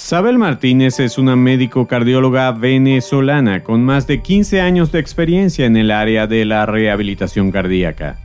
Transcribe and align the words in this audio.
Sabel 0.00 0.38
Martínez 0.38 1.00
es 1.00 1.18
una 1.18 1.34
médico 1.34 1.88
cardióloga 1.88 2.52
venezolana 2.52 3.64
con 3.64 3.84
más 3.84 4.06
de 4.06 4.22
15 4.22 4.60
años 4.60 4.92
de 4.92 5.00
experiencia 5.00 5.66
en 5.66 5.76
el 5.76 5.90
área 5.90 6.28
de 6.28 6.44
la 6.44 6.66
rehabilitación 6.66 7.50
cardíaca. 7.50 8.16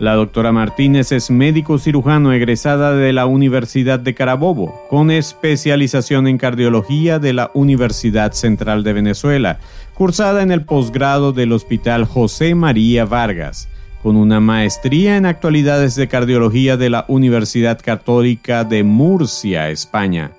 La 0.00 0.14
doctora 0.16 0.50
Martínez 0.50 1.12
es 1.12 1.30
médico 1.30 1.78
cirujano 1.78 2.32
egresada 2.32 2.94
de 2.94 3.12
la 3.12 3.26
Universidad 3.26 4.00
de 4.00 4.12
Carabobo, 4.12 4.74
con 4.90 5.12
especialización 5.12 6.26
en 6.26 6.36
cardiología 6.36 7.20
de 7.20 7.32
la 7.32 7.52
Universidad 7.54 8.32
Central 8.32 8.82
de 8.82 8.92
Venezuela, 8.92 9.60
cursada 9.94 10.42
en 10.42 10.50
el 10.50 10.62
posgrado 10.62 11.32
del 11.32 11.52
Hospital 11.52 12.06
José 12.06 12.56
María 12.56 13.04
Vargas, 13.04 13.68
con 14.02 14.16
una 14.16 14.40
maestría 14.40 15.16
en 15.16 15.26
actualidades 15.26 15.94
de 15.94 16.08
cardiología 16.08 16.76
de 16.76 16.90
la 16.90 17.04
Universidad 17.06 17.80
Católica 17.80 18.64
de 18.64 18.82
Murcia, 18.82 19.70
España 19.70 20.32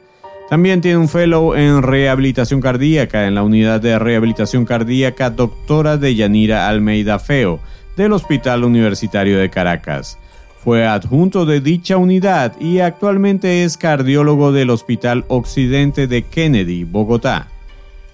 también 0.50 0.82
tiene 0.82 0.98
un 0.98 1.10
fellow 1.10 1.56
en 1.56 1.82
rehabilitación 1.82 2.62
cardíaca 2.62 3.28
en 3.28 3.36
la 3.36 3.44
unidad 3.44 3.82
de 3.82 3.98
rehabilitación 3.98 4.66
cardíaca 4.66 5.30
doctora 5.30 5.98
de 5.98 6.16
Yanira 6.16 6.68
Almeida 6.68 7.18
Feo 7.18 7.60
del 7.98 8.14
Hospital 8.14 8.64
Universitario 8.64 9.40
de 9.40 9.50
Caracas. 9.50 10.20
Fue 10.64 10.86
adjunto 10.86 11.46
de 11.46 11.62
dicha 11.62 11.98
unidad 11.98 12.60
y 12.60 12.80
actualmente 12.80 13.64
es 13.64 13.78
cardiólogo 13.78 14.52
del 14.52 14.70
Hospital 14.70 15.26
Occidente 15.28 16.08
de 16.08 16.24
Kennedy, 16.24 16.84
Bogotá. 16.84 17.48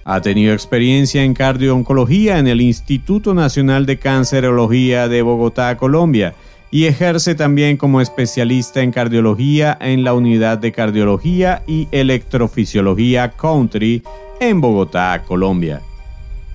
Ha 0.03 0.21
tenido 0.21 0.53
experiencia 0.53 1.23
en 1.23 1.33
cardiooncología 1.33 2.39
en 2.39 2.47
el 2.47 2.61
Instituto 2.61 3.33
Nacional 3.33 3.85
de 3.85 3.99
Cancerología 3.99 5.07
de 5.07 5.21
Bogotá, 5.21 5.77
Colombia, 5.77 6.33
y 6.71 6.85
ejerce 6.85 7.35
también 7.35 7.75
como 7.75 7.99
especialista 7.99 8.81
en 8.81 8.91
cardiología 8.91 9.77
en 9.81 10.03
la 10.05 10.13
Unidad 10.13 10.57
de 10.57 10.71
Cardiología 10.71 11.63
y 11.67 11.89
Electrofisiología 11.91 13.31
Country 13.31 14.01
en 14.39 14.61
Bogotá, 14.61 15.21
Colombia. 15.27 15.81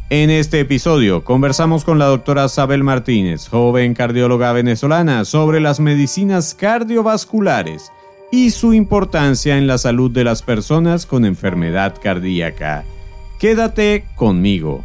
En 0.09 0.31
este 0.31 0.61
episodio 0.61 1.23
conversamos 1.23 1.85
con 1.85 1.99
la 1.99 2.07
doctora 2.07 2.49
Sabel 2.49 2.83
Martínez, 2.83 3.49
joven 3.49 3.93
cardióloga 3.93 4.53
venezolana, 4.53 5.25
sobre 5.25 5.61
las 5.61 5.81
medicinas 5.81 6.55
cardiovasculares 6.55 7.91
y 8.33 8.51
su 8.53 8.73
importancia 8.73 9.59
en 9.59 9.67
la 9.67 9.79
salud 9.79 10.11
de 10.11 10.25
las 10.25 10.43
personas 10.43 11.07
con 11.07 11.25
enfermedad 11.25 11.95
cardíaca. 12.01 12.85
Quédate 13.39 14.05
conmigo. 14.15 14.85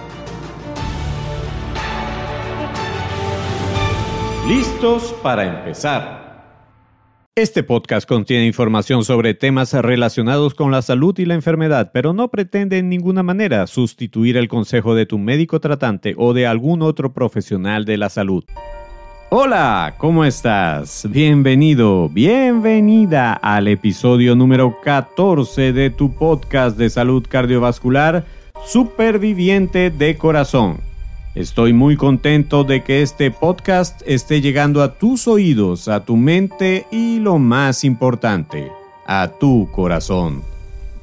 ¿Listos 4.51 5.15
para 5.23 5.45
empezar? 5.45 6.67
Este 7.37 7.63
podcast 7.63 8.05
contiene 8.05 8.45
información 8.45 9.05
sobre 9.05 9.33
temas 9.33 9.71
relacionados 9.71 10.55
con 10.55 10.71
la 10.71 10.81
salud 10.81 11.17
y 11.19 11.25
la 11.25 11.35
enfermedad, 11.35 11.91
pero 11.93 12.11
no 12.11 12.27
pretende 12.27 12.77
en 12.77 12.89
ninguna 12.89 13.23
manera 13.23 13.65
sustituir 13.65 14.35
el 14.35 14.49
consejo 14.49 14.93
de 14.93 15.05
tu 15.05 15.19
médico 15.19 15.61
tratante 15.61 16.15
o 16.17 16.33
de 16.33 16.47
algún 16.47 16.81
otro 16.81 17.13
profesional 17.13 17.85
de 17.85 17.95
la 17.95 18.09
salud. 18.09 18.43
Hola, 19.29 19.95
¿cómo 19.97 20.25
estás? 20.25 21.07
Bienvenido, 21.09 22.09
bienvenida 22.09 23.31
al 23.31 23.69
episodio 23.69 24.35
número 24.35 24.81
14 24.83 25.71
de 25.71 25.91
tu 25.91 26.13
podcast 26.13 26.77
de 26.77 26.89
salud 26.89 27.25
cardiovascular, 27.25 28.25
Superviviente 28.65 29.91
de 29.91 30.17
Corazón. 30.17 30.90
Estoy 31.33 31.71
muy 31.71 31.95
contento 31.95 32.65
de 32.65 32.83
que 32.83 33.01
este 33.01 33.31
podcast 33.31 34.01
esté 34.05 34.41
llegando 34.41 34.83
a 34.83 34.95
tus 34.95 35.29
oídos, 35.29 35.87
a 35.87 36.03
tu 36.03 36.17
mente 36.17 36.85
y 36.91 37.19
lo 37.19 37.39
más 37.39 37.85
importante, 37.85 38.69
a 39.07 39.31
tu 39.39 39.69
corazón. 39.71 40.41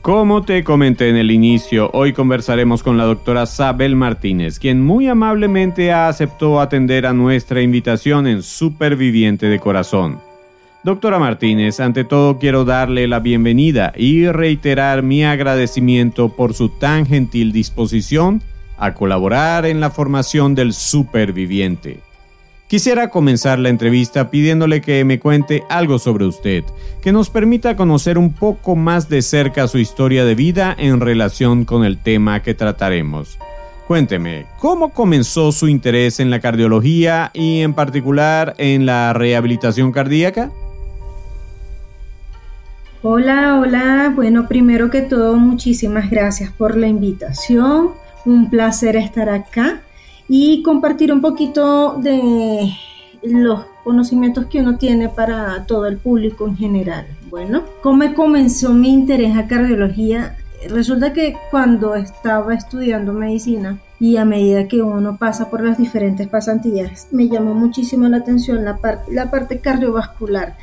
Como 0.03 0.43
te 0.43 0.65
comenté 0.65 1.09
en 1.09 1.17
el 1.17 1.31
inicio, 1.31 1.88
hoy 1.94 2.12
conversaremos 2.12 2.83
con 2.83 2.99
la 2.99 3.05
doctora 3.05 3.47
Sabel 3.47 3.97
Martínez, 3.97 4.59
quien 4.59 4.84
muy 4.84 5.09
amablemente 5.09 5.94
aceptó 5.94 6.61
atender 6.61 7.06
a 7.06 7.15
nuestra 7.15 7.62
invitación 7.62 8.27
en 8.27 8.43
Superviviente 8.43 9.47
de 9.47 9.59
Corazón. 9.59 10.21
Doctora 10.84 11.19
Martínez, 11.19 11.81
ante 11.81 12.05
todo 12.05 12.38
quiero 12.38 12.67
darle 12.67 13.09
la 13.09 13.21
bienvenida 13.21 13.94
y 13.97 14.28
reiterar 14.28 15.03
mi 15.03 15.25
agradecimiento 15.25 16.28
por 16.28 16.53
su 16.53 16.69
tan 16.69 17.06
gentil 17.06 17.50
disposición 17.50 18.43
a 18.78 18.94
colaborar 18.94 19.66
en 19.66 19.81
la 19.81 19.91
formación 19.91 20.55
del 20.55 20.72
superviviente. 20.72 22.00
Quisiera 22.69 23.09
comenzar 23.09 23.59
la 23.59 23.71
entrevista 23.71 24.31
pidiéndole 24.31 24.83
que 24.83 25.03
me 25.03 25.19
cuente 25.19 25.65
algo 25.71 25.99
sobre 25.99 26.27
usted, 26.27 26.65
que 27.00 27.12
nos 27.12 27.31
permita 27.31 27.77
conocer 27.77 28.19
un 28.19 28.34
poco 28.34 28.77
más 28.77 29.09
de 29.09 29.22
cerca 29.22 29.69
su 29.69 29.78
historia 29.78 30.27
de 30.27 30.34
vida 30.34 30.77
en 30.78 31.00
relación 31.00 31.65
con 31.65 31.84
el 31.84 31.97
tema 31.97 32.43
que 32.43 32.53
trataremos. 32.53 33.38
Cuénteme, 33.87 34.44
¿cómo 34.59 34.91
comenzó 34.91 35.50
su 35.50 35.67
interés 35.67 36.21
en 36.21 36.28
la 36.28 36.41
cardiología 36.41 37.31
y 37.33 37.62
en 37.62 37.72
particular 37.72 38.55
en 38.59 38.84
la 38.84 39.15
rehabilitación 39.15 39.91
cardíaca? 39.91 40.50
Hola, 43.03 43.59
hola. 43.59 44.12
Bueno, 44.15 44.47
primero 44.47 44.91
que 44.91 45.00
todo, 45.00 45.37
muchísimas 45.37 46.11
gracias 46.11 46.53
por 46.53 46.77
la 46.77 46.87
invitación 46.87 47.93
un 48.28 48.50
placer 48.50 48.97
estar 48.97 49.28
acá 49.31 49.81
y 50.28 50.62
compartir 50.62 51.12
un 51.12 51.22
poquito 51.22 51.94
de 51.94 52.71
los 53.22 53.65
conocimientos 53.83 54.47
que 54.47 54.61
uno 54.61 54.77
tiene 54.77 55.09
para 55.09 55.65
todo 55.65 55.87
el 55.87 55.97
público 55.97 56.47
en 56.47 56.56
general. 56.56 57.06
Bueno, 57.31 57.65
¿cómo 57.83 58.05
comenzó 58.15 58.75
mi 58.75 58.93
interés 58.93 59.37
a 59.37 59.47
cardiología? 59.47 60.37
Resulta 60.69 61.12
que 61.12 61.37
cuando 61.50 61.94
estaba 61.94 62.55
estudiando 62.55 63.12
medicina 63.12 63.78
y 63.99 64.19
a 64.19 64.25
medida 64.25 64.69
que 64.69 64.83
uno 64.83 65.17
pasa 65.17 65.49
por 65.49 65.65
las 65.65 65.78
diferentes 65.78 66.28
pasantías, 66.28 67.09
me 67.11 67.28
llamó 67.28 67.55
muchísimo 67.55 68.09
la 68.09 68.19
atención 68.19 68.65
la, 68.65 68.78
la 69.11 69.31
parte 69.31 69.61
cardiovascular, 69.61 70.56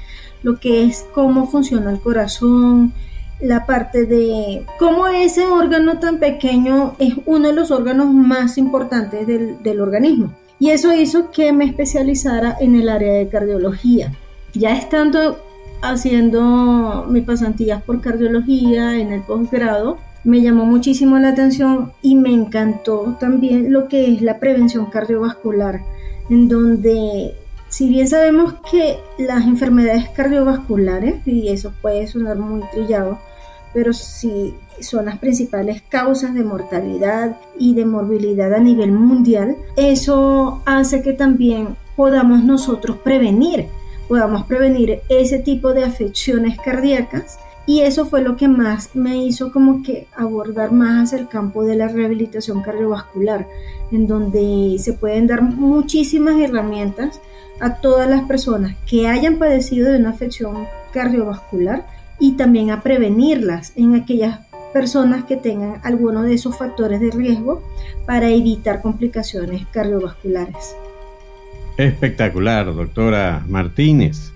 lo 0.43 0.59
que 0.59 0.83
es 0.83 1.05
cómo 1.13 1.47
funciona 1.47 1.91
el 1.91 1.99
corazón, 1.99 2.93
la 3.39 3.65
parte 3.65 4.05
de 4.05 4.65
cómo 4.79 5.07
ese 5.07 5.45
órgano 5.45 5.99
tan 5.99 6.19
pequeño 6.19 6.95
es 6.99 7.15
uno 7.25 7.49
de 7.49 7.53
los 7.53 7.71
órganos 7.71 8.13
más 8.13 8.57
importantes 8.57 9.27
del, 9.27 9.81
organismo. 9.81 10.33
Y 10.59 10.69
eso 10.69 10.93
hizo 10.93 11.31
que 11.31 11.51
me 11.51 11.65
especializara 11.65 12.55
en 12.59 12.75
el 12.75 12.87
área 12.87 13.13
de 13.13 13.27
cardiología. 13.27 14.13
Ya 14.53 14.75
estando 14.75 15.37
haciendo 15.81 17.05
mis 17.09 17.23
pasantías 17.25 17.81
por 17.83 17.99
cardiología 17.99 18.97
en 18.97 19.11
el 19.11 19.21
posgrado, 19.21 19.97
me 20.23 20.41
llamó 20.41 20.65
muchísimo 20.65 21.19
la 21.19 21.29
atención 21.29 21.91
y 22.01 22.15
me 22.15 22.33
encantó 22.33 23.17
también 23.19 23.71
lo 23.71 23.87
que 23.87 24.13
es 24.13 24.21
la 24.21 24.39
prevención 24.39 24.87
cardiovascular, 24.87 25.81
en 26.29 26.47
donde 26.47 27.35
si 27.75 27.89
bien 27.89 28.07
sabemos 28.07 28.53
que 28.71 29.01
las 29.17 29.43
enfermedades 29.43 30.07
cardiovasculares, 30.07 31.27
y 31.27 31.49
eso 31.49 31.73
puede 31.81 32.07
sonar 32.07 32.37
muy 32.37 32.61
trillado, 32.71 33.19
pero 33.73 33.91
si 33.91 34.55
son 34.79 35.07
las 35.07 35.17
principales 35.17 35.81
causas 35.89 36.33
de 36.33 36.45
mortalidad 36.45 37.35
y 37.59 37.75
de 37.75 37.83
morbilidad 37.83 38.53
a 38.53 38.59
nivel 38.59 38.93
mundial, 38.93 39.57
eso 39.75 40.61
hace 40.65 41.01
que 41.01 41.11
también 41.11 41.75
podamos 41.97 42.45
nosotros 42.45 42.95
prevenir, 43.03 43.67
podamos 44.07 44.45
prevenir 44.45 45.01
ese 45.09 45.39
tipo 45.39 45.73
de 45.73 45.83
afecciones 45.83 46.57
cardíacas 46.57 47.39
y 47.67 47.81
eso 47.81 48.05
fue 48.05 48.21
lo 48.21 48.35
que 48.35 48.47
más 48.47 48.95
me 48.95 49.17
hizo 49.17 49.51
como 49.51 49.81
que 49.81 50.07
abordar 50.15 50.71
más 50.71 51.13
el 51.13 51.27
campo 51.27 51.63
de 51.63 51.75
la 51.75 51.87
rehabilitación 51.87 52.61
cardiovascular, 52.61 53.47
en 53.91 54.07
donde 54.07 54.77
se 54.79 54.93
pueden 54.93 55.27
dar 55.27 55.41
muchísimas 55.41 56.39
herramientas 56.39 57.19
a 57.59 57.75
todas 57.75 58.09
las 58.09 58.23
personas 58.23 58.75
que 58.85 59.07
hayan 59.07 59.37
padecido 59.37 59.91
de 59.91 59.97
una 59.97 60.09
afección 60.09 60.67
cardiovascular 60.93 61.85
y 62.19 62.33
también 62.33 62.69
a 62.71 62.81
prevenirlas 62.81 63.73
en 63.75 63.95
aquellas 63.95 64.39
personas 64.73 65.23
que 65.23 65.37
tengan 65.37 65.79
alguno 65.83 66.23
de 66.23 66.33
esos 66.33 66.57
factores 66.57 66.99
de 66.99 67.09
riesgo 67.09 67.63
para 68.05 68.29
evitar 68.29 68.81
complicaciones 68.81 69.65
cardiovasculares. 69.71 70.75
Espectacular, 71.77 72.73
doctora 72.73 73.43
Martínez. 73.47 74.31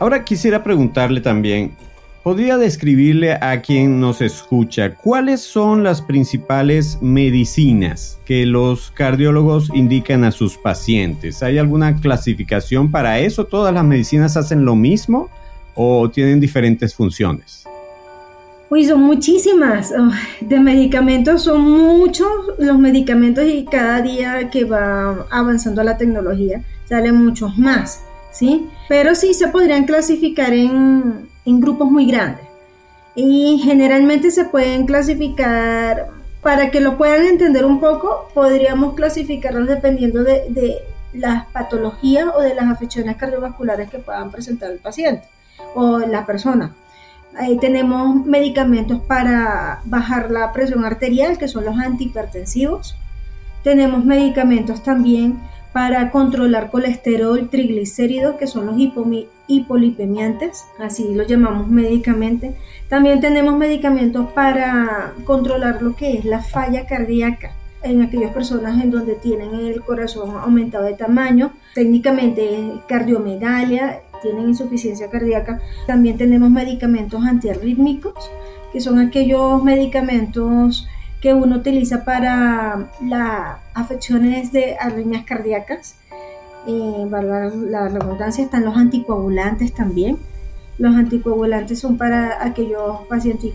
Ahora 0.00 0.24
quisiera 0.24 0.62
preguntarle 0.62 1.20
también, 1.20 1.76
¿podría 2.24 2.56
describirle 2.56 3.34
a 3.34 3.60
quien 3.60 4.00
nos 4.00 4.22
escucha 4.22 4.94
cuáles 4.94 5.42
son 5.42 5.84
las 5.84 6.00
principales 6.00 6.98
medicinas 7.02 8.18
que 8.24 8.46
los 8.46 8.90
cardiólogos 8.92 9.70
indican 9.74 10.24
a 10.24 10.32
sus 10.32 10.56
pacientes? 10.56 11.42
¿Hay 11.42 11.58
alguna 11.58 12.00
clasificación 12.00 12.90
para 12.90 13.18
eso? 13.18 13.44
¿Todas 13.44 13.74
las 13.74 13.84
medicinas 13.84 14.38
hacen 14.38 14.64
lo 14.64 14.74
mismo 14.74 15.28
o 15.74 16.10
tienen 16.10 16.40
diferentes 16.40 16.94
funciones? 16.94 17.64
Uy, 18.70 18.86
son 18.86 19.02
muchísimas. 19.02 19.92
De 20.40 20.58
medicamentos 20.58 21.42
son 21.42 21.70
muchos 21.70 22.26
los 22.58 22.78
medicamentos 22.78 23.44
y 23.46 23.66
cada 23.66 24.00
día 24.00 24.48
que 24.50 24.64
va 24.64 25.26
avanzando 25.30 25.82
la 25.82 25.98
tecnología 25.98 26.64
salen 26.86 27.22
muchos 27.22 27.58
más, 27.58 28.00
¿sí? 28.32 28.66
Pero 28.88 29.14
sí 29.14 29.34
se 29.34 29.48
podrían 29.48 29.84
clasificar 29.84 30.54
en, 30.54 31.33
grupos 31.46 31.90
muy 31.90 32.06
grandes. 32.06 32.44
Y 33.14 33.60
generalmente 33.62 34.30
se 34.30 34.44
pueden 34.44 34.86
clasificar, 34.86 36.08
para 36.42 36.70
que 36.70 36.80
lo 36.80 36.96
puedan 36.96 37.26
entender 37.26 37.64
un 37.64 37.80
poco, 37.80 38.28
podríamos 38.34 38.94
clasificarlos 38.94 39.68
dependiendo 39.68 40.24
de, 40.24 40.44
de 40.50 40.78
las 41.12 41.46
patologías 41.46 42.26
o 42.34 42.40
de 42.42 42.54
las 42.54 42.66
afecciones 42.66 43.16
cardiovasculares 43.16 43.88
que 43.88 43.98
puedan 43.98 44.30
presentar 44.30 44.70
el 44.70 44.78
paciente 44.78 45.26
o 45.74 46.00
la 46.00 46.26
persona. 46.26 46.74
Ahí 47.36 47.56
tenemos 47.58 48.24
medicamentos 48.26 49.00
para 49.00 49.80
bajar 49.84 50.30
la 50.30 50.52
presión 50.52 50.84
arterial, 50.84 51.38
que 51.38 51.48
son 51.48 51.64
los 51.64 51.78
antihipertensivos. 51.78 52.96
Tenemos 53.62 54.04
medicamentos 54.04 54.82
también 54.82 55.40
para 55.74 56.12
controlar 56.12 56.70
colesterol, 56.70 57.48
triglicéridos, 57.50 58.36
que 58.36 58.46
son 58.46 58.66
los 58.66 58.76
hipolipemiantes, 59.48 60.64
así 60.78 61.12
los 61.12 61.26
llamamos 61.26 61.66
médicamente. 61.66 62.54
También 62.88 63.20
tenemos 63.20 63.58
medicamentos 63.58 64.30
para 64.30 65.14
controlar 65.24 65.82
lo 65.82 65.96
que 65.96 66.16
es 66.16 66.24
la 66.24 66.40
falla 66.44 66.86
cardíaca 66.86 67.50
en 67.82 68.02
aquellas 68.02 68.32
personas 68.32 68.80
en 68.84 68.92
donde 68.92 69.16
tienen 69.16 69.52
el 69.52 69.82
corazón 69.82 70.36
aumentado 70.36 70.84
de 70.84 70.94
tamaño, 70.94 71.50
técnicamente 71.74 72.74
cardiomegalia, 72.86 74.00
tienen 74.22 74.50
insuficiencia 74.50 75.10
cardíaca. 75.10 75.60
También 75.88 76.16
tenemos 76.16 76.52
medicamentos 76.52 77.24
antiarrítmicos, 77.24 78.30
que 78.72 78.80
son 78.80 79.00
aquellos 79.00 79.60
medicamentos 79.64 80.86
que 81.24 81.32
uno 81.32 81.56
utiliza 81.56 82.04
para 82.04 82.90
las 83.00 83.56
afecciones 83.72 84.52
de 84.52 84.76
arritmias 84.78 85.24
cardíacas. 85.24 85.96
Eh, 86.66 87.06
la 87.10 87.88
redundancia 87.88 88.44
están 88.44 88.66
los 88.66 88.76
anticoagulantes 88.76 89.72
también. 89.72 90.18
Los 90.76 90.94
anticoagulantes 90.94 91.78
son 91.78 91.96
para 91.96 92.44
aquellos 92.44 93.06
pacientes 93.08 93.54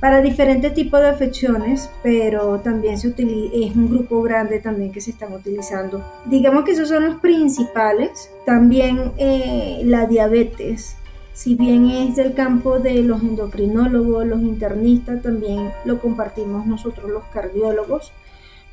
para 0.00 0.20
diferentes 0.20 0.74
tipos 0.74 1.00
de 1.00 1.10
afecciones, 1.10 1.88
pero 2.02 2.58
también 2.58 2.98
se 2.98 3.06
utiliza, 3.06 3.54
es 3.54 3.76
un 3.76 3.88
grupo 3.88 4.20
grande 4.22 4.58
también 4.58 4.90
que 4.90 5.00
se 5.00 5.12
están 5.12 5.32
utilizando. 5.32 6.02
Digamos 6.26 6.64
que 6.64 6.72
esos 6.72 6.88
son 6.88 7.04
los 7.04 7.20
principales. 7.20 8.32
También 8.44 9.12
eh, 9.16 9.80
la 9.84 10.06
diabetes, 10.06 10.96
si 11.34 11.56
bien 11.56 11.90
es 11.90 12.16
del 12.16 12.32
campo 12.32 12.78
de 12.78 13.02
los 13.02 13.22
endocrinólogos, 13.22 14.26
los 14.26 14.40
internistas, 14.40 15.20
también 15.20 15.70
lo 15.84 16.00
compartimos 16.00 16.64
nosotros 16.66 17.10
los 17.10 17.24
cardiólogos 17.24 18.12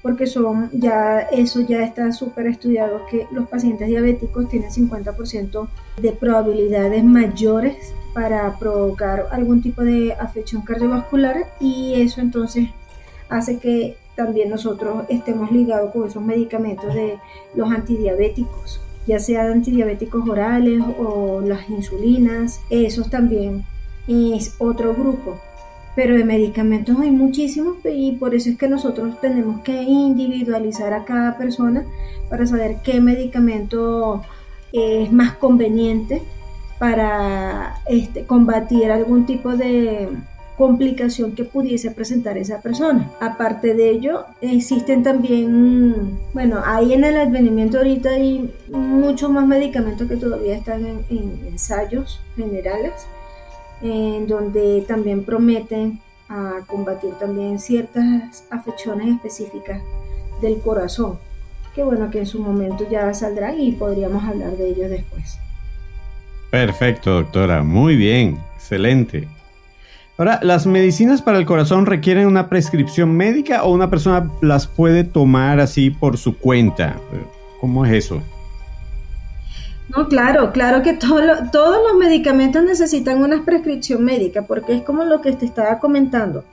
porque 0.01 0.25
son 0.25 0.69
ya 0.73 1.19
eso 1.19 1.61
ya 1.61 1.83
está 1.83 2.11
súper 2.11 2.47
estudiado 2.47 3.05
que 3.09 3.27
los 3.31 3.47
pacientes 3.47 3.87
diabéticos 3.87 4.49
tienen 4.49 4.71
50% 4.71 5.67
de 6.01 6.11
probabilidades 6.11 7.03
mayores 7.03 7.93
para 8.13 8.57
provocar 8.57 9.27
algún 9.31 9.61
tipo 9.61 9.83
de 9.83 10.13
afección 10.13 10.63
cardiovascular 10.63 11.53
y 11.59 12.01
eso 12.01 12.21
entonces 12.21 12.69
hace 13.29 13.59
que 13.59 13.97
también 14.15 14.49
nosotros 14.49 15.05
estemos 15.09 15.51
ligados 15.51 15.91
con 15.91 16.07
esos 16.07 16.21
medicamentos 16.21 16.93
de 16.93 17.17
los 17.55 17.71
antidiabéticos, 17.71 18.81
ya 19.07 19.19
sea 19.19 19.51
antidiabéticos 19.51 20.27
orales 20.29 20.81
o 20.99 21.41
las 21.41 21.69
insulinas, 21.69 22.61
esos 22.69 23.09
también 23.09 23.63
es 24.07 24.55
otro 24.59 24.93
grupo. 24.93 25.39
Pero 25.95 26.15
de 26.15 26.23
medicamentos 26.23 26.97
hay 26.99 27.11
muchísimos 27.11 27.77
y 27.83 28.13
por 28.13 28.33
eso 28.33 28.49
es 28.49 28.57
que 28.57 28.69
nosotros 28.69 29.19
tenemos 29.19 29.61
que 29.61 29.83
individualizar 29.83 30.93
a 30.93 31.03
cada 31.03 31.37
persona 31.37 31.83
para 32.29 32.45
saber 32.47 32.77
qué 32.83 33.01
medicamento 33.01 34.21
es 34.71 35.11
más 35.11 35.33
conveniente 35.33 36.21
para 36.79 37.75
este, 37.87 38.25
combatir 38.25 38.89
algún 38.89 39.25
tipo 39.25 39.55
de 39.55 40.09
complicación 40.61 41.31
que 41.31 41.43
pudiese 41.43 41.89
presentar 41.89 42.37
esa 42.37 42.61
persona. 42.61 43.09
Aparte 43.19 43.73
de 43.73 43.89
ello, 43.89 44.25
existen 44.41 45.01
también, 45.01 46.19
bueno, 46.35 46.61
hay 46.63 46.93
en 46.93 47.03
el 47.03 47.17
advenimiento 47.17 47.79
ahorita 47.79 48.11
hay 48.11 48.53
muchos 48.69 49.31
más 49.31 49.47
medicamentos 49.47 50.07
que 50.07 50.17
todavía 50.17 50.55
están 50.55 50.85
en, 50.85 51.03
en 51.09 51.47
ensayos 51.47 52.21
generales 52.35 52.93
en 53.81 54.27
donde 54.27 54.85
también 54.87 55.23
prometen 55.23 55.99
a 56.29 56.59
combatir 56.67 57.15
también 57.15 57.57
ciertas 57.57 58.45
afecciones 58.51 59.15
específicas 59.15 59.81
del 60.43 60.61
corazón, 60.61 61.17
que 61.73 61.81
bueno 61.81 62.11
que 62.11 62.19
en 62.19 62.27
su 62.27 62.39
momento 62.39 62.87
ya 62.87 63.11
saldrán 63.15 63.59
y 63.59 63.71
podríamos 63.71 64.23
hablar 64.23 64.51
de 64.51 64.69
ellos 64.69 64.91
después. 64.91 65.39
Perfecto, 66.51 67.13
doctora, 67.13 67.63
muy 67.63 67.95
bien, 67.95 68.37
excelente. 68.57 69.27
Ahora, 70.21 70.39
¿las 70.43 70.67
medicinas 70.67 71.19
para 71.19 71.39
el 71.39 71.47
corazón 71.47 71.87
requieren 71.87 72.27
una 72.27 72.47
prescripción 72.47 73.17
médica 73.17 73.63
o 73.63 73.73
una 73.73 73.89
persona 73.89 74.29
las 74.43 74.67
puede 74.67 75.03
tomar 75.03 75.59
así 75.59 75.89
por 75.89 76.15
su 76.15 76.37
cuenta? 76.37 76.97
¿Cómo 77.59 77.87
es 77.87 78.05
eso? 78.05 78.21
No, 79.89 80.07
claro, 80.07 80.51
claro 80.51 80.83
que 80.83 80.93
todos 80.93 81.23
los 81.25 81.97
medicamentos 81.97 82.63
necesitan 82.63 83.23
una 83.23 83.43
prescripción 83.43 84.05
médica, 84.05 84.43
porque 84.43 84.75
es 84.75 84.83
como 84.83 85.05
lo 85.05 85.21
que 85.21 85.31
te 85.31 85.47
estaba 85.47 85.79
comentando. 85.79 86.43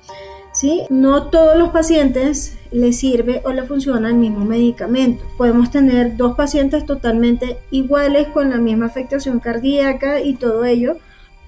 ¿sí? 0.54 0.84
No 0.88 1.24
todos 1.24 1.58
los 1.58 1.68
pacientes 1.68 2.56
les 2.70 2.98
sirve 2.98 3.42
o 3.44 3.52
le 3.52 3.64
funciona 3.64 4.08
el 4.08 4.14
mismo 4.14 4.46
medicamento. 4.46 5.24
Podemos 5.36 5.70
tener 5.70 6.16
dos 6.16 6.36
pacientes 6.36 6.86
totalmente 6.86 7.58
iguales 7.70 8.28
con 8.28 8.48
la 8.48 8.56
misma 8.56 8.86
afectación 8.86 9.40
cardíaca 9.40 10.22
y 10.22 10.36
todo 10.36 10.64
ello, 10.64 10.96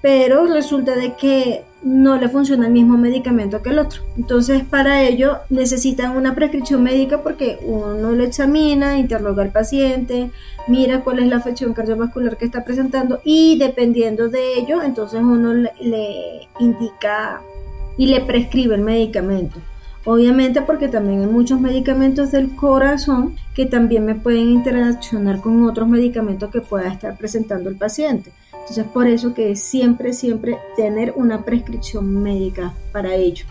pero 0.01 0.45
resulta 0.45 0.95
de 0.95 1.13
que 1.13 1.63
no 1.83 2.17
le 2.17 2.29
funciona 2.29 2.67
el 2.67 2.73
mismo 2.73 2.97
medicamento 2.97 3.61
que 3.61 3.69
el 3.69 3.79
otro. 3.79 4.01
Entonces, 4.17 4.63
para 4.63 5.01
ello 5.03 5.39
necesitan 5.49 6.15
una 6.15 6.35
prescripción 6.35 6.83
médica 6.83 7.21
porque 7.23 7.59
uno 7.63 8.11
lo 8.11 8.23
examina, 8.23 8.97
interroga 8.97 9.43
al 9.43 9.51
paciente, 9.51 10.31
mira 10.67 11.01
cuál 11.01 11.19
es 11.19 11.27
la 11.27 11.37
afección 11.37 11.73
cardiovascular 11.73 12.37
que 12.37 12.45
está 12.45 12.63
presentando 12.63 13.21
y 13.23 13.57
dependiendo 13.57 14.29
de 14.29 14.59
ello, 14.59 14.81
entonces 14.83 15.21
uno 15.21 15.53
le, 15.53 16.47
indica 16.59 17.41
y 17.97 18.07
le 18.07 18.21
prescribe 18.21 18.75
el 18.75 18.81
medicamento. 18.81 19.59
Obviamente 20.03 20.61
porque 20.61 20.87
también 20.87 21.21
hay 21.21 21.27
muchos 21.27 21.61
medicamentos 21.61 22.31
del 22.31 22.55
corazón 22.55 23.35
que 23.53 23.67
también 23.67 24.05
me 24.05 24.15
pueden 24.15 24.49
interaccionar 24.49 25.41
con 25.41 25.63
otros 25.63 25.87
medicamentos 25.87 26.49
que 26.51 26.61
pueda 26.61 26.91
estar 26.91 27.15
presentando 27.17 27.69
el 27.69 27.75
paciente. 27.75 28.31
Entonces 28.51 28.85
por 28.85 29.07
eso 29.07 29.33
que 29.33 29.55
siempre, 29.55 30.13
siempre 30.13 30.57
tener 30.75 31.13
una 31.15 31.43
prescripción 31.43 32.21
médica 32.23 32.73
para 32.91 33.13
ello. 33.13 33.45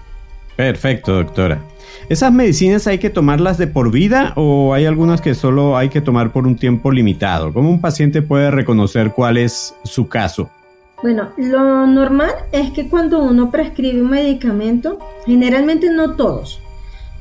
Perfecto, 0.57 1.15
doctora. 1.15 1.63
¿Esas 2.09 2.33
medicinas 2.33 2.87
hay 2.87 2.99
que 2.99 3.11
tomarlas 3.11 3.57
de 3.57 3.67
por 3.67 3.91
vida 3.91 4.33
o 4.37 4.75
hay 4.75 4.85
algunas 4.85 5.21
que 5.21 5.35
solo 5.35 5.77
hay 5.77 5.89
que 5.89 6.01
tomar 6.01 6.33
por 6.33 6.47
un 6.47 6.57
tiempo 6.57 6.91
limitado? 6.91 7.53
¿Cómo 7.53 7.71
un 7.71 7.81
paciente 7.81 8.23
puede 8.23 8.51
reconocer 8.51 9.13
cuál 9.13 9.37
es 9.37 9.75
su 9.85 10.09
caso? 10.09 10.51
Bueno, 11.03 11.31
lo 11.39 11.87
normal 11.87 12.33
es 12.53 12.73
que 12.73 12.89
cuando 12.89 13.23
uno 13.23 13.51
prescribe 13.51 14.03
un 14.03 14.11
medicamento, 14.11 14.99
generalmente 15.25 15.91
no 15.91 16.15
todos, 16.15 16.61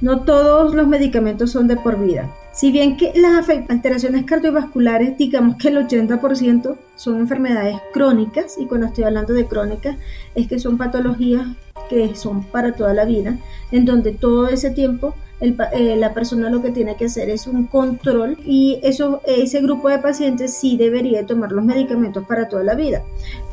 no 0.01 0.21
todos 0.21 0.75
los 0.75 0.88
medicamentos 0.88 1.51
son 1.51 1.67
de 1.67 1.77
por 1.77 1.98
vida. 1.98 2.29
Si 2.51 2.74
bien 2.74 2.98
que 2.98 3.13
las 3.15 3.48
alteraciones 3.69 4.25
cardiovasculares, 4.25 5.17
digamos 5.17 5.55
que 5.55 5.69
el 5.69 5.77
80% 5.77 6.75
son 6.95 7.19
enfermedades 7.19 7.77
crónicas, 7.93 8.57
y 8.57 8.65
cuando 8.65 8.88
estoy 8.88 9.05
hablando 9.05 9.33
de 9.33 9.45
crónicas, 9.45 9.95
es 10.36 10.48
que 10.48 10.59
son 10.59 10.77
patologías 10.77 11.48
que 11.89 12.15
son 12.15 12.43
para 12.43 12.74
toda 12.74 12.93
la 12.93 13.05
vida, 13.05 13.38
en 13.71 13.86
donde 13.86 14.12
todo 14.12 14.50
ese 14.50 14.71
tiempo 14.71 15.15
eh, 15.41 15.96
la 15.96 16.13
persona 16.13 16.50
lo 16.50 16.62
que 16.62 16.72
tiene 16.72 16.98
que 16.98 17.05
hacer 17.05 17.29
es 17.29 17.48
un 17.48 17.65
control 17.67 18.38
y 18.46 18.79
eso, 18.84 19.22
ese 19.25 19.62
grupo 19.62 19.88
de 19.88 20.00
pacientes 20.00 20.53
sí 20.53 20.75
debería 20.75 21.25
tomar 21.25 21.53
los 21.53 21.63
medicamentos 21.63 22.25
para 22.25 22.50
toda 22.50 22.63
la 22.63 22.75
vida. 22.75 23.03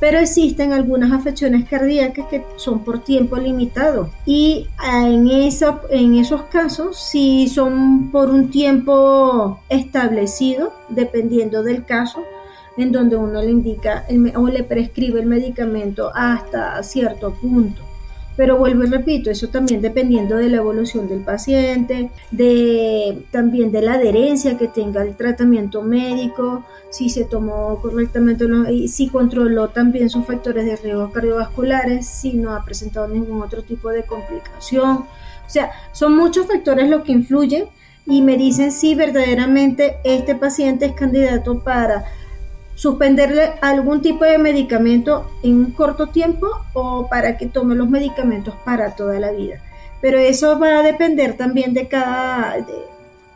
Pero 0.00 0.18
existen 0.18 0.72
algunas 0.72 1.12
afecciones 1.12 1.68
cardíacas 1.68 2.26
que 2.26 2.44
son 2.56 2.80
por 2.80 3.04
tiempo 3.04 3.36
limitado 3.36 4.10
y 4.24 4.66
en, 4.84 5.28
esa, 5.28 5.80
en 5.90 6.16
esos 6.16 6.42
casos 6.44 6.98
si 6.98 7.46
son 7.48 8.10
por 8.10 8.30
un 8.30 8.50
tiempo 8.50 9.60
establecido, 9.68 10.72
dependiendo 10.88 11.62
del 11.62 11.84
caso, 11.84 12.24
en 12.76 12.90
donde 12.90 13.16
uno 13.16 13.40
le 13.42 13.50
indica 13.50 14.04
o 14.34 14.48
le 14.48 14.64
prescribe 14.64 15.20
el 15.20 15.26
medicamento 15.26 16.10
hasta 16.14 16.82
cierto 16.82 17.32
punto. 17.32 17.82
Pero 18.36 18.58
vuelvo 18.58 18.84
y 18.84 18.88
repito, 18.88 19.30
eso 19.30 19.48
también 19.48 19.80
dependiendo 19.80 20.36
de 20.36 20.50
la 20.50 20.58
evolución 20.58 21.08
del 21.08 21.20
paciente, 21.20 22.10
de 22.30 23.24
también 23.30 23.72
de 23.72 23.80
la 23.80 23.94
adherencia 23.94 24.58
que 24.58 24.68
tenga 24.68 25.02
el 25.02 25.16
tratamiento 25.16 25.82
médico, 25.82 26.64
si 26.90 27.08
se 27.08 27.24
tomó 27.24 27.80
correctamente, 27.80 28.46
si 28.88 29.08
controló 29.08 29.68
también 29.68 30.10
sus 30.10 30.26
factores 30.26 30.66
de 30.66 30.76
riesgo 30.76 31.10
cardiovasculares, 31.12 32.06
si 32.06 32.34
no 32.34 32.54
ha 32.54 32.64
presentado 32.64 33.08
ningún 33.08 33.42
otro 33.42 33.62
tipo 33.62 33.88
de 33.88 34.02
complicación. 34.04 35.06
O 35.46 35.48
sea, 35.48 35.70
son 35.92 36.16
muchos 36.16 36.46
factores 36.46 36.90
los 36.90 37.02
que 37.04 37.12
influyen 37.12 37.66
y 38.04 38.20
me 38.22 38.36
dicen 38.36 38.70
si 38.70 38.94
verdaderamente 38.94 39.96
este 40.04 40.34
paciente 40.34 40.86
es 40.86 40.92
candidato 40.92 41.60
para 41.60 42.04
suspenderle 42.76 43.54
algún 43.62 44.02
tipo 44.02 44.24
de 44.24 44.38
medicamento 44.38 45.28
en 45.42 45.54
un 45.56 45.70
corto 45.72 46.08
tiempo 46.08 46.46
o 46.74 47.08
para 47.08 47.36
que 47.36 47.46
tome 47.46 47.74
los 47.74 47.88
medicamentos 47.88 48.54
para 48.64 48.94
toda 48.94 49.18
la 49.18 49.32
vida. 49.32 49.60
Pero 50.00 50.18
eso 50.18 50.58
va 50.60 50.78
a 50.78 50.82
depender 50.82 51.36
también 51.36 51.74
de 51.74 51.88
cada, 51.88 52.56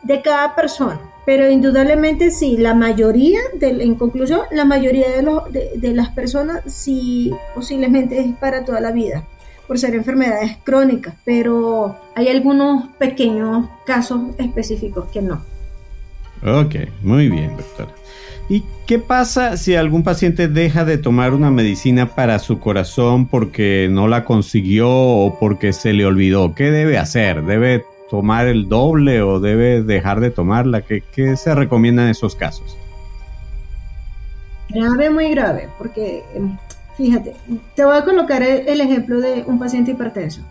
de, 0.03 0.21
cada 0.21 0.55
persona. 0.55 1.01
Pero 1.25 1.49
indudablemente 1.49 2.29
sí, 2.31 2.55
la 2.55 2.75
mayoría, 2.75 3.39
en 3.59 3.95
conclusión, 3.95 4.41
la 4.51 4.63
mayoría 4.63 5.09
de, 5.09 5.23
los, 5.23 5.51
de, 5.51 5.71
de 5.75 5.93
las 5.93 6.09
personas 6.09 6.61
sí 6.67 7.33
posiblemente 7.55 8.19
es 8.19 8.35
para 8.35 8.63
toda 8.63 8.79
la 8.79 8.91
vida 8.91 9.25
por 9.67 9.79
ser 9.79 9.95
enfermedades 9.95 10.57
crónicas, 10.63 11.13
pero 11.23 11.95
hay 12.13 12.27
algunos 12.27 12.89
pequeños 12.97 13.69
casos 13.85 14.21
específicos 14.37 15.05
que 15.13 15.21
no. 15.21 15.50
Ok, 16.43 16.75
muy 17.01 17.29
bien, 17.29 17.55
doctora. 17.55 17.91
¿Y 18.49 18.63
qué 18.85 18.99
pasa 18.99 19.55
si 19.57 19.75
algún 19.75 20.03
paciente 20.03 20.47
deja 20.47 20.83
de 20.83 20.97
tomar 20.97 21.33
una 21.33 21.51
medicina 21.51 22.15
para 22.15 22.39
su 22.39 22.59
corazón 22.59 23.27
porque 23.27 23.87
no 23.89 24.07
la 24.07 24.25
consiguió 24.25 24.89
o 24.89 25.39
porque 25.39 25.71
se 25.71 25.93
le 25.93 26.05
olvidó? 26.05 26.53
¿Qué 26.53 26.71
debe 26.71 26.97
hacer? 26.97 27.43
¿Debe 27.43 27.85
tomar 28.09 28.47
el 28.47 28.67
doble 28.67 29.21
o 29.21 29.39
debe 29.39 29.83
dejar 29.83 30.19
de 30.19 30.31
tomarla? 30.31 30.81
¿Qué, 30.81 31.03
se 31.37 31.55
recomienda 31.55 32.03
en 32.03 32.09
esos 32.09 32.35
casos? 32.35 32.77
Grave, 34.69 35.09
muy 35.09 35.29
grave, 35.29 35.69
porque 35.77 36.23
em, 36.33 36.57
fíjate, 36.97 37.35
te 37.75 37.85
voy 37.85 37.97
a 37.97 38.03
colocar 38.03 38.41
el 38.43 38.81
ejemplo 38.81 39.21
de 39.21 39.43
un 39.45 39.59
paciente 39.59 39.91
hipertenso. 39.91 40.41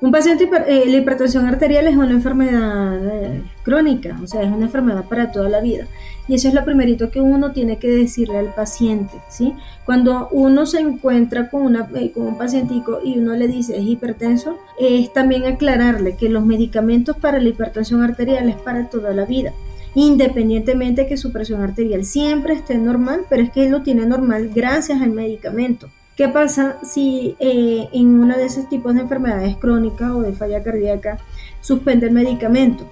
Un 0.00 0.12
paciente, 0.12 0.48
eh, 0.68 0.84
la 0.86 0.96
hipertensión 0.96 1.46
arterial 1.46 1.88
es 1.88 1.96
una 1.96 2.12
enfermedad 2.12 3.04
eh, 3.04 3.42
crónica, 3.64 4.16
o 4.22 4.28
sea, 4.28 4.42
es 4.42 4.50
una 4.50 4.66
enfermedad 4.66 5.04
para 5.04 5.32
toda 5.32 5.48
la 5.48 5.60
vida. 5.60 5.88
Y 6.28 6.36
eso 6.36 6.46
es 6.46 6.54
lo 6.54 6.64
primerito 6.64 7.10
que 7.10 7.20
uno 7.20 7.50
tiene 7.50 7.78
que 7.78 7.90
decirle 7.90 8.38
al 8.38 8.54
paciente, 8.54 9.18
¿sí? 9.28 9.54
Cuando 9.84 10.28
uno 10.30 10.66
se 10.66 10.78
encuentra 10.78 11.50
con, 11.50 11.62
una, 11.62 11.88
eh, 11.96 12.12
con 12.12 12.28
un 12.28 12.38
pacientico 12.38 13.00
y 13.02 13.18
uno 13.18 13.34
le 13.34 13.48
dice 13.48 13.76
es 13.76 13.84
hipertenso, 13.84 14.56
es 14.78 15.12
también 15.12 15.46
aclararle 15.46 16.16
que 16.16 16.28
los 16.28 16.44
medicamentos 16.44 17.16
para 17.16 17.40
la 17.40 17.48
hipertensión 17.48 18.02
arterial 18.02 18.48
es 18.48 18.56
para 18.56 18.88
toda 18.88 19.12
la 19.12 19.24
vida 19.24 19.52
independientemente 19.94 21.08
que 21.08 21.16
su 21.16 21.32
presión 21.32 21.62
arterial 21.62 22.04
siempre 22.04 22.54
esté 22.54 22.76
normal, 22.76 23.22
pero 23.28 23.42
es 23.42 23.50
que 23.50 23.64
él 23.64 23.72
lo 23.72 23.82
tiene 23.82 24.06
normal 24.06 24.50
gracias 24.54 25.00
al 25.00 25.10
medicamento. 25.10 25.88
¿Qué 26.18 26.28
pasa 26.28 26.78
si 26.82 27.36
eh, 27.38 27.88
en 27.92 28.18
una 28.18 28.36
de 28.36 28.46
esos 28.46 28.68
tipos 28.68 28.92
de 28.92 29.02
enfermedades 29.02 29.56
crónicas 29.56 30.10
o 30.10 30.20
de 30.20 30.32
falla 30.32 30.64
cardíaca 30.64 31.18
suspende 31.60 32.08
el 32.08 32.12
medicamento? 32.12 32.88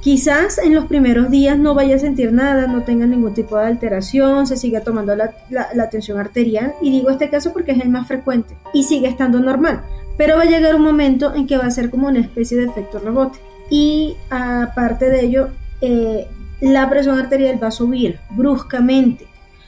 Quizás 0.00 0.56
en 0.56 0.74
los 0.74 0.86
primeros 0.86 1.30
días 1.30 1.58
no 1.58 1.74
vaya 1.74 1.96
a 1.96 1.98
sentir 1.98 2.32
nada, 2.32 2.66
no 2.66 2.82
tenga 2.82 3.04
ningún 3.04 3.34
tipo 3.34 3.58
de 3.58 3.66
alteración, 3.66 4.46
se 4.46 4.56
siga 4.56 4.80
tomando 4.80 5.14
la, 5.14 5.34
la, 5.50 5.90
tensión 5.90 6.18
arterial, 6.18 6.72
y 6.80 6.90
digo 6.90 7.10
este 7.10 7.28
caso 7.28 7.52
porque 7.52 7.72
es 7.72 7.82
el 7.82 7.90
más 7.90 8.08
frecuente, 8.08 8.56
y 8.72 8.84
sigue 8.84 9.08
estando 9.08 9.40
normal, 9.40 9.82
pero 10.16 10.36
va 10.36 10.44
a 10.44 10.46
llegar 10.46 10.74
un 10.74 10.82
momento 10.82 11.34
en 11.34 11.46
que 11.46 11.58
va 11.58 11.66
a 11.66 11.70
ser 11.70 11.90
como 11.90 12.08
una 12.08 12.20
especie 12.20 12.56
de 12.56 12.64
efecto 12.64 12.98
rebote. 12.98 13.40
Y 13.68 14.16
aparte 14.30 15.10
de 15.10 15.20
ello, 15.22 15.48
eh, 15.82 16.28
la 16.62 16.88
presión 16.88 17.18
arterial 17.18 17.62
va 17.62 17.68
a 17.68 17.72
subir 17.72 18.20
bruscamente 18.30 19.26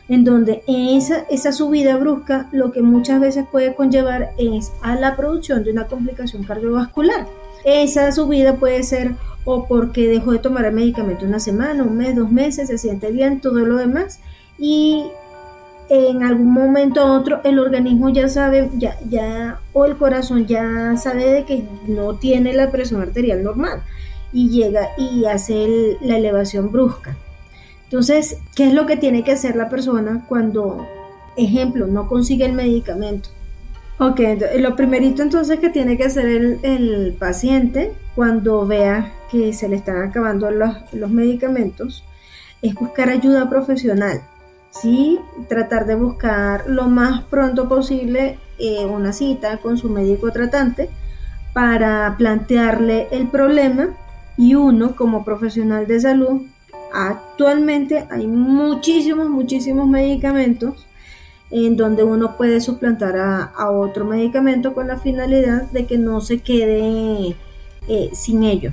en 0.08 0.24
donde 0.24 0.62
esa, 0.66 1.52
subida 1.52 1.96
brusca 1.96 2.48
lo 2.52 2.70
que 2.72 2.82
muchas 2.82 3.20
veces 3.20 3.44
puede 3.50 3.74
conllevar 3.74 4.30
es 4.38 4.72
a 4.82 4.94
la 4.94 5.16
producción 5.16 5.64
de 5.64 5.72
una 5.72 5.86
complicación 5.86 6.44
cardiovascular. 6.44 7.26
Esa 7.64 8.12
subida 8.12 8.54
puede 8.56 8.82
ser 8.84 9.12
o 9.44 9.66
porque 9.66 10.08
dejó 10.08 10.32
de 10.32 10.38
tomar 10.38 10.64
el 10.64 10.74
medicamento 10.74 11.24
una 11.24 11.40
semana, 11.40 11.82
un 11.82 11.96
mes, 11.96 12.14
dos 12.14 12.30
meses, 12.30 12.68
se 12.68 12.78
siente 12.78 13.10
bien, 13.10 13.40
todo 13.40 13.58
lo 13.60 13.76
demás, 13.76 14.20
y 14.58 15.04
en 15.88 16.24
algún 16.24 16.52
momento 16.52 17.04
u 17.04 17.12
otro 17.12 17.40
el 17.44 17.58
organismo 17.58 18.08
ya 18.08 18.28
sabe, 18.28 18.70
ya, 18.76 18.96
ya, 19.08 19.60
o 19.72 19.84
el 19.84 19.96
corazón 19.96 20.46
ya 20.46 20.96
sabe 20.96 21.26
de 21.26 21.44
que 21.44 21.64
no 21.86 22.14
tiene 22.14 22.52
la 22.54 22.70
presión 22.70 23.02
arterial 23.02 23.42
normal 23.42 23.82
y 24.32 24.50
llega 24.50 24.88
y 24.98 25.24
hace 25.26 25.96
la 26.00 26.18
elevación 26.18 26.72
brusca. 26.72 27.16
Entonces, 27.86 28.38
¿qué 28.54 28.68
es 28.68 28.74
lo 28.74 28.84
que 28.86 28.96
tiene 28.96 29.22
que 29.22 29.32
hacer 29.32 29.54
la 29.54 29.68
persona 29.68 30.24
cuando, 30.28 30.84
ejemplo, 31.36 31.86
no 31.86 32.08
consigue 32.08 32.44
el 32.44 32.52
medicamento? 32.52 33.28
Ok, 33.98 34.20
lo 34.58 34.76
primerito 34.76 35.22
entonces 35.22 35.58
que 35.58 35.70
tiene 35.70 35.96
que 35.96 36.04
hacer 36.04 36.26
el, 36.26 37.16
paciente 37.18 37.94
cuando 38.14 38.66
vea 38.66 39.14
que 39.30 39.54
se 39.54 39.68
le 39.68 39.76
están 39.76 40.02
acabando 40.02 40.50
los, 40.50 41.10
medicamentos 41.10 42.04
es 42.60 42.74
buscar 42.74 43.08
ayuda 43.08 43.48
profesional. 43.48 44.20
¿sí? 44.70 45.18
Tratar 45.48 45.86
de 45.86 45.94
buscar 45.94 46.64
lo 46.66 46.88
más 46.88 47.22
pronto 47.24 47.68
posible 47.68 48.38
eh, 48.58 48.84
una 48.84 49.12
cita 49.12 49.58
con 49.58 49.78
su 49.78 49.88
médico 49.88 50.30
tratante 50.32 50.90
para 51.54 52.16
plantearle 52.18 53.08
el 53.12 53.28
problema 53.28 53.96
y 54.36 54.56
uno 54.56 54.94
como 54.96 55.24
profesional 55.24 55.86
de 55.86 56.00
salud 56.00 56.42
Actualmente 56.98 58.06
hay 58.10 58.26
muchísimos, 58.26 59.28
muchísimos 59.28 59.86
medicamentos 59.86 60.86
en 61.50 61.76
donde 61.76 62.04
uno 62.04 62.38
puede 62.38 62.62
suplantar 62.62 63.18
a, 63.18 63.70
otro 63.70 64.06
medicamento 64.06 64.72
con 64.72 64.88
la 64.88 64.96
finalidad 64.96 65.70
de 65.72 65.84
que 65.84 65.98
no 65.98 66.22
se 66.22 66.38
quede 66.38 67.36
eh, 67.86 68.10
sin 68.14 68.44
ello 68.44 68.72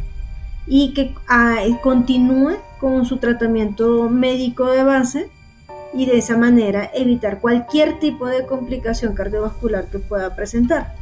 y 0.65 0.93
que 0.93 1.13
ah, 1.27 1.57
continúe 1.81 2.59
con 2.79 3.05
su 3.05 3.17
tratamiento 3.17 4.09
médico 4.09 4.71
de 4.71 4.85
base 4.85 5.29
y 5.93 6.05
de 6.05 6.19
esa 6.19 6.37
manera 6.37 6.89
evitar 6.93 7.41
cualquier 7.41 7.99
tipo 7.99 8.27
de 8.27 8.45
complicación 8.45 9.15
cardiovascular 9.15 9.87
que 9.89 9.99
pueda 9.99 10.33
presentar. 10.33 10.95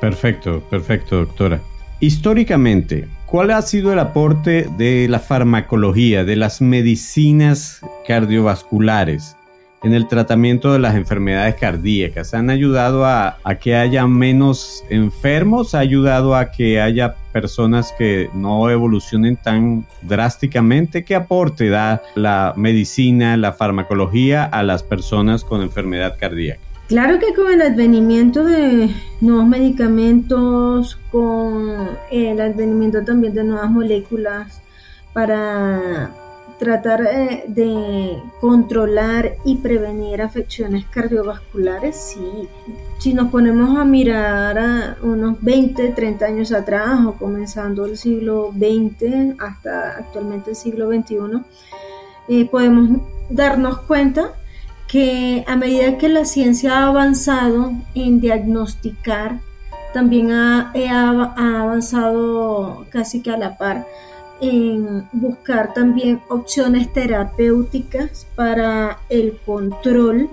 Perfecto, 0.00 0.62
perfecto, 0.70 1.16
doctora. 1.16 1.60
Históricamente, 2.00 3.08
¿cuál 3.30 3.52
ha 3.52 3.62
sido 3.62 3.92
el 3.92 3.98
aporte 4.00 4.68
de 4.76 5.06
la 5.08 5.20
farmacología, 5.20 6.24
de 6.24 6.36
las 6.36 6.60
medicinas 6.60 7.80
cardiovasculares 8.06 9.36
en 9.82 9.94
el 9.94 10.08
tratamiento 10.08 10.72
de 10.72 10.80
las 10.80 10.96
enfermedades 10.96 11.54
cardíacas? 11.54 12.34
¿Han 12.34 12.50
ayudado 12.50 13.06
a, 13.06 13.38
que 13.60 13.76
haya 13.76 14.06
menos 14.06 14.84
enfermos? 14.90 15.74
¿Ha 15.74 15.78
ayudado 15.78 16.34
a 16.34 16.50
que 16.50 16.80
haya 16.80 17.14
personas 17.32 17.94
que 17.96 18.28
no 18.34 18.68
evolucionen 18.68 19.36
tan 19.36 19.86
drásticamente? 20.02 21.04
¿Qué 21.04 21.14
aporte 21.14 21.68
da 21.68 22.02
la 22.16 22.52
medicina, 22.56 23.36
la 23.36 23.52
farmacología 23.52 24.44
a 24.44 24.62
las 24.64 24.82
personas 24.82 25.44
con 25.44 25.62
enfermedad 25.62 26.16
cardíaca? 26.18 26.69
Claro 26.90 27.20
que 27.20 27.32
con 27.34 27.52
el 27.52 27.62
advenimiento 27.62 28.42
de 28.42 28.92
nuevos 29.20 29.46
medicamentos, 29.46 30.98
con 31.12 31.88
el 32.10 32.40
advenimiento 32.40 33.04
también 33.04 33.32
de 33.32 33.44
nuevas 33.44 33.70
moléculas 33.70 34.60
para 35.12 36.10
tratar 36.58 37.02
eh, 37.06 37.44
de 37.46 38.20
controlar 38.40 39.36
y 39.44 39.58
prevenir 39.58 40.20
afecciones 40.20 40.84
cardiovasculares, 40.86 41.94
sí. 41.94 42.48
Si 42.98 43.14
nos 43.14 43.30
ponemos 43.30 43.78
a 43.78 43.84
mirar 43.84 44.58
a 44.58 44.96
unos 45.00 45.40
20, 45.42 45.90
30 45.90 46.26
años 46.26 46.50
atrás 46.50 47.06
o 47.06 47.12
comenzando 47.12 47.86
el 47.86 47.96
siglo 47.96 48.52
XX 48.52 49.38
hasta 49.38 49.96
actualmente 49.98 50.50
el 50.50 50.56
siglo 50.56 50.88
XXI, 50.90 51.40
eh, 52.28 52.48
podemos 52.50 53.00
darnos 53.28 53.78
cuenta 53.82 54.32
que 54.90 55.44
a 55.46 55.54
medida 55.54 55.98
que 55.98 56.08
la 56.08 56.24
ciencia 56.24 56.78
ha 56.78 56.86
avanzado 56.88 57.72
en 57.94 58.20
diagnosticar, 58.20 59.38
también 59.94 60.32
ha, 60.32 60.72
avanzado 61.36 62.86
casi 62.90 63.22
que 63.22 63.30
a 63.30 63.36
la 63.36 63.56
par 63.56 63.86
en 64.40 65.08
buscar 65.12 65.74
también 65.74 66.20
opciones 66.28 66.92
terapéuticas 66.92 68.26
para 68.34 68.98
el 69.10 69.38
control 69.44 70.28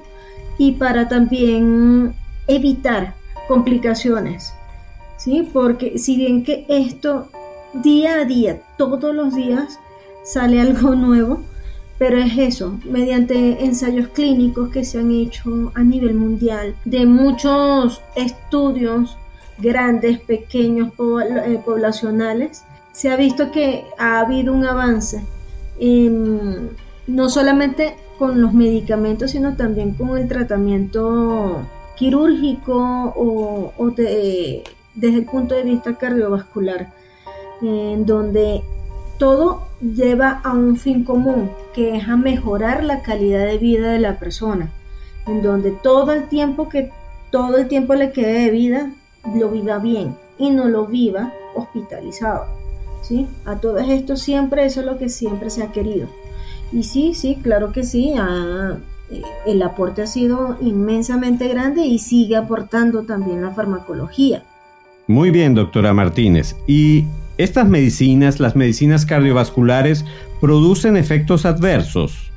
y 0.57 0.71
para 0.73 1.07
también 1.07 2.15
evitar 2.47 3.13
complicaciones. 3.47 4.53
¿sí? 5.17 5.47
Porque 5.53 5.99
si 5.99 6.15
bien 6.15 6.43
que 6.43 6.65
esto 6.67 7.29
día 7.73 8.21
a 8.21 8.25
día, 8.25 8.61
todos 8.77 9.13
los 9.13 9.35
días, 9.35 9.79
sale 10.23 10.61
algo 10.61 10.95
nuevo, 10.95 11.43
pero 11.97 12.17
es 12.17 12.37
eso, 12.37 12.79
mediante 12.83 13.63
ensayos 13.65 14.09
clínicos 14.09 14.69
que 14.69 14.83
se 14.83 14.99
han 14.99 15.11
hecho 15.11 15.71
a 15.73 15.83
nivel 15.83 16.15
mundial, 16.15 16.75
de 16.85 17.05
muchos 17.05 18.01
estudios 18.15 19.17
grandes, 19.57 20.19
pequeños, 20.19 20.89
eh, 20.89 21.59
poblacionales, 21.65 22.63
se 22.91 23.09
ha 23.09 23.15
visto 23.15 23.51
que 23.51 23.85
ha 23.97 24.19
habido 24.19 24.53
un 24.53 24.65
avance 24.65 25.23
no 27.07 27.29
solamente 27.29 27.95
con 28.17 28.41
los 28.41 28.53
medicamentos, 28.53 29.31
sino 29.31 29.55
también 29.55 29.93
con 29.93 30.17
el 30.17 30.27
tratamiento 30.27 31.61
quirúrgico 31.95 33.13
o, 33.15 33.91
desde 33.95 34.63
el 35.17 35.25
punto 35.25 35.55
de 35.55 35.63
vista 35.63 35.95
cardiovascular, 35.95 36.91
en 37.61 38.05
donde 38.05 38.63
todo 39.17 39.67
lleva 39.81 40.41
a 40.43 40.53
un 40.53 40.77
fin 40.77 41.03
común, 41.03 41.51
que 41.73 41.95
es 41.95 42.07
a 42.07 42.17
mejorar 42.17 42.83
la 42.83 43.01
calidad 43.01 43.45
de 43.45 43.57
vida 43.57 43.91
de 43.91 43.99
la 43.99 44.19
persona, 44.19 44.71
en 45.25 45.41
donde 45.41 45.71
todo 45.71 46.11
el 46.11 46.27
tiempo 46.27 46.69
que 46.69 46.91
todo 47.31 47.57
el 47.57 47.67
tiempo 47.67 47.93
le 47.93 48.11
quede 48.11 48.45
de 48.45 48.51
vida 48.51 48.91
lo 49.35 49.49
viva 49.49 49.79
bien 49.79 50.15
y 50.37 50.49
no 50.49 50.65
lo 50.65 50.85
viva 50.85 51.33
hospitalizado. 51.55 52.45
¿sí? 53.01 53.27
A 53.45 53.57
todo 53.57 53.77
esto 53.77 54.15
siempre 54.15 54.65
eso 54.65 54.81
es 54.81 54.85
lo 54.85 54.97
que 54.97 55.09
siempre 55.09 55.49
se 55.49 55.63
ha 55.63 55.71
querido. 55.71 56.07
Y 56.71 56.83
sí, 56.83 57.13
sí, 57.13 57.37
claro 57.41 57.71
que 57.71 57.83
sí, 57.83 58.13
eh, 58.15 59.21
el 59.45 59.61
aporte 59.61 60.01
ha 60.01 60.07
sido 60.07 60.57
inmensamente 60.61 61.47
grande 61.47 61.85
y 61.85 61.99
sigue 61.99 62.35
aportando 62.35 63.03
también 63.03 63.41
la 63.41 63.51
farmacología. 63.51 64.43
Muy 65.07 65.31
bien, 65.31 65.55
doctora 65.55 65.93
Martínez. 65.93 66.57
¿Y 66.67 67.05
estas 67.37 67.67
medicinas, 67.67 68.39
las 68.39 68.55
medicinas 68.55 69.05
cardiovasculares, 69.05 70.05
producen 70.39 70.97
efectos 70.97 71.45
adversos? 71.45 72.31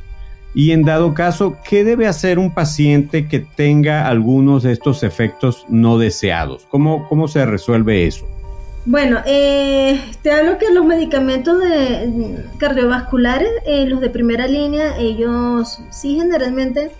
Y 0.54 0.72
en 0.72 0.84
dado 0.84 1.14
caso, 1.14 1.56
¿qué 1.68 1.84
debe 1.84 2.06
hacer 2.06 2.38
un 2.38 2.52
paciente 2.52 3.28
que 3.28 3.38
tenga 3.40 4.08
algunos 4.08 4.64
de 4.64 4.72
estos 4.72 5.02
efectos 5.02 5.64
no 5.68 5.98
deseados? 5.98 6.66
¿Cómo, 6.68 7.08
cómo 7.08 7.28
se 7.28 7.46
resuelve 7.46 8.06
eso? 8.06 8.26
Bueno, 8.86 9.20
eh, 9.26 10.00
te 10.22 10.32
hablo 10.32 10.58
que 10.58 10.72
los 10.72 10.84
medicamentos 10.86 11.60
de 11.60 12.36
cardiovasculares, 12.58 13.50
eh, 13.66 13.86
los 13.86 14.00
de 14.00 14.10
primera 14.10 14.46
línea, 14.46 14.98
ellos 14.98 15.80
sí 15.90 16.16
generalmente 16.18 16.90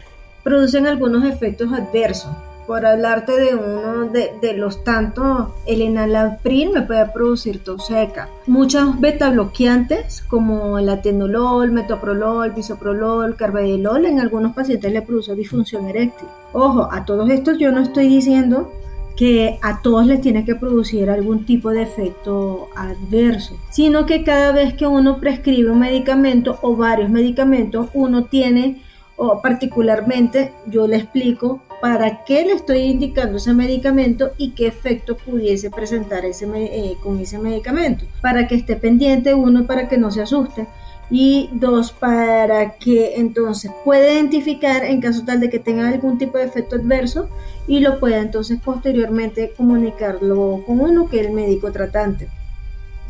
producen 0.44 0.86
algunos 0.86 1.24
efectos 1.24 1.72
adversos. 1.72 2.30
Por 2.70 2.86
hablarte 2.86 3.32
de 3.32 3.56
uno 3.56 4.04
de, 4.12 4.52
los 4.52 4.84
tantos, 4.84 5.48
el 5.66 5.82
enalapril 5.82 6.70
me 6.70 6.82
puede 6.82 7.04
producir 7.06 7.64
tos 7.64 7.88
seca. 7.88 8.28
Muchos 8.46 9.00
beta 9.00 9.28
bloqueantes 9.30 10.22
como 10.22 10.78
el 10.78 10.88
atenolol, 10.88 11.72
metoprolol, 11.72 12.52
bisoprolol, 12.52 13.34
carvedilol, 13.34 14.06
en 14.06 14.20
algunos 14.20 14.52
pacientes 14.54 14.92
le 14.92 15.02
produce 15.02 15.34
disfunción 15.34 15.88
eréctil. 15.88 16.28
Ojo, 16.52 16.88
a 16.92 17.04
todos 17.04 17.28
estos 17.30 17.58
yo 17.58 17.72
no 17.72 17.80
estoy 17.80 18.06
diciendo 18.06 18.70
que 19.16 19.58
a 19.62 19.82
todos 19.82 20.06
les 20.06 20.20
tiene 20.20 20.44
que 20.44 20.54
producir 20.54 21.10
algún 21.10 21.44
tipo 21.44 21.70
de 21.70 21.82
efecto 21.82 22.68
adverso, 22.76 23.56
sino 23.70 24.06
que 24.06 24.22
cada 24.22 24.52
vez 24.52 24.74
que 24.74 24.86
uno 24.86 25.18
prescribe 25.18 25.72
un 25.72 25.80
medicamento 25.80 26.60
o 26.62 26.76
varios 26.76 27.10
medicamentos, 27.10 27.88
uno 27.94 28.26
tiene, 28.26 28.80
o 29.16 29.42
particularmente 29.42 30.52
yo 30.66 30.86
le 30.86 30.98
explico 30.98 31.62
para 31.80 32.24
qué 32.24 32.44
le 32.44 32.52
estoy 32.52 32.80
indicando 32.80 33.38
ese 33.38 33.54
medicamento 33.54 34.32
y 34.36 34.50
qué 34.50 34.66
efecto 34.66 35.16
pudiese 35.16 35.70
presentar 35.70 36.24
ese, 36.24 36.46
eh, 36.54 36.96
con 37.02 37.18
ese 37.18 37.38
medicamento, 37.38 38.04
para 38.20 38.46
que 38.46 38.54
esté 38.54 38.76
pendiente 38.76 39.34
uno, 39.34 39.66
para 39.66 39.88
que 39.88 39.98
no 39.98 40.10
se 40.10 40.22
asuste 40.22 40.66
y 41.10 41.50
dos, 41.52 41.90
para 41.90 42.74
que 42.74 43.16
entonces 43.16 43.72
pueda 43.84 44.12
identificar 44.12 44.84
en 44.84 45.00
caso 45.00 45.24
tal 45.24 45.40
de 45.40 45.50
que 45.50 45.58
tenga 45.58 45.88
algún 45.88 46.18
tipo 46.18 46.38
de 46.38 46.44
efecto 46.44 46.76
adverso 46.76 47.28
y 47.66 47.80
lo 47.80 47.98
pueda 47.98 48.18
entonces 48.18 48.60
posteriormente 48.64 49.52
comunicarlo 49.56 50.62
con 50.66 50.80
uno 50.80 51.08
que 51.08 51.20
es 51.20 51.26
el 51.26 51.32
médico 51.32 51.72
tratante. 51.72 52.28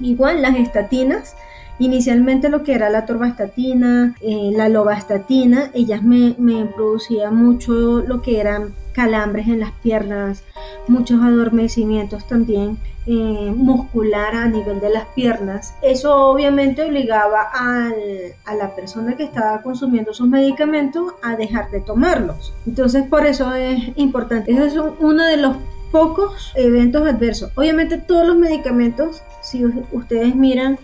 Igual 0.01 0.41
las 0.41 0.57
estatinas, 0.57 1.37
inicialmente 1.81 2.51
lo 2.51 2.63
que 2.63 2.75
era 2.75 2.91
la 2.91 3.07
torvastatina, 3.07 4.15
eh, 4.21 4.53
la 4.55 4.69
lovastatina, 4.69 5.71
ellas 5.75 6.03
me, 6.03 6.35
producían 6.77 7.35
mucho 7.35 8.03
lo 8.03 8.23
que 8.23 8.39
eran 8.39 8.75
calambres 8.93 9.49
en 9.49 9.61
las 9.61 9.73
piernas, 9.73 10.45
muchos 10.89 11.23
adormecimientos 11.23 12.27
también 12.27 12.79
eh, 13.07 13.53
muscular 13.57 14.35
a 14.35 14.47
nivel 14.47 14.79
de 14.79 14.91
las 14.91 15.07
piernas. 15.15 15.75
Eso 15.81 16.15
obviamente 16.27 16.85
obligaba 16.85 17.49
a 17.53 17.93
la 18.55 18.75
persona 18.77 19.17
que 19.17 19.25
estaba 19.25 19.63
consumiendo 19.63 20.13
sus 20.13 20.29
medicamentos 20.29 21.15
a 21.23 21.35
dejar 21.35 21.71
de 21.71 21.81
tomarlos. 21.81 22.53
Entonces 22.67 23.05
por 23.09 23.27
eso 23.27 23.55
es 23.55 23.97
importante. 23.97 24.53
Eso 24.53 24.65
es 24.65 24.95
uno 25.01 25.25
de 25.25 25.39
los 25.39 25.57
pocos 25.91 26.53
eventos 26.55 27.09
adversos. 27.09 27.51
Obviamente 27.55 27.99
todos 27.99 28.27
los 28.27 28.37
medicamentos, 28.37 29.23
si 29.41 29.65
ustedes 29.93 30.35
miran 30.37 30.79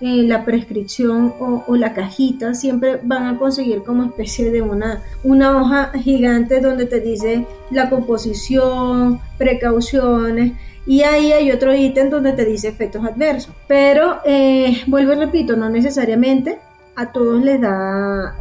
la 0.00 0.44
prescripción 0.44 1.34
o, 1.38 1.76
la 1.76 1.92
cajita 1.92 2.54
siempre 2.54 2.98
van 3.02 3.26
a 3.26 3.38
conseguir 3.38 3.82
como 3.82 4.04
especie 4.04 4.50
de 4.50 4.62
una, 4.62 5.02
una 5.22 5.56
hoja 5.60 5.92
gigante 5.92 6.60
donde 6.60 6.86
te 6.86 7.00
dice 7.00 7.46
la 7.70 7.90
composición, 7.90 9.20
precauciones 9.36 10.52
y 10.86 11.02
ahí 11.02 11.32
hay 11.32 11.52
otro 11.52 11.74
ítem 11.74 12.08
donde 12.08 12.32
te 12.32 12.46
dice 12.46 12.68
efectos 12.68 13.04
adversos. 13.04 13.54
Pero 13.68 14.20
eh, 14.24 14.82
vuelvo 14.86 15.12
y 15.12 15.16
repito, 15.16 15.54
no 15.54 15.68
necesariamente 15.68 16.58
a 16.96 17.12
todos 17.12 17.42
les 17.42 17.60
da, 17.60 18.36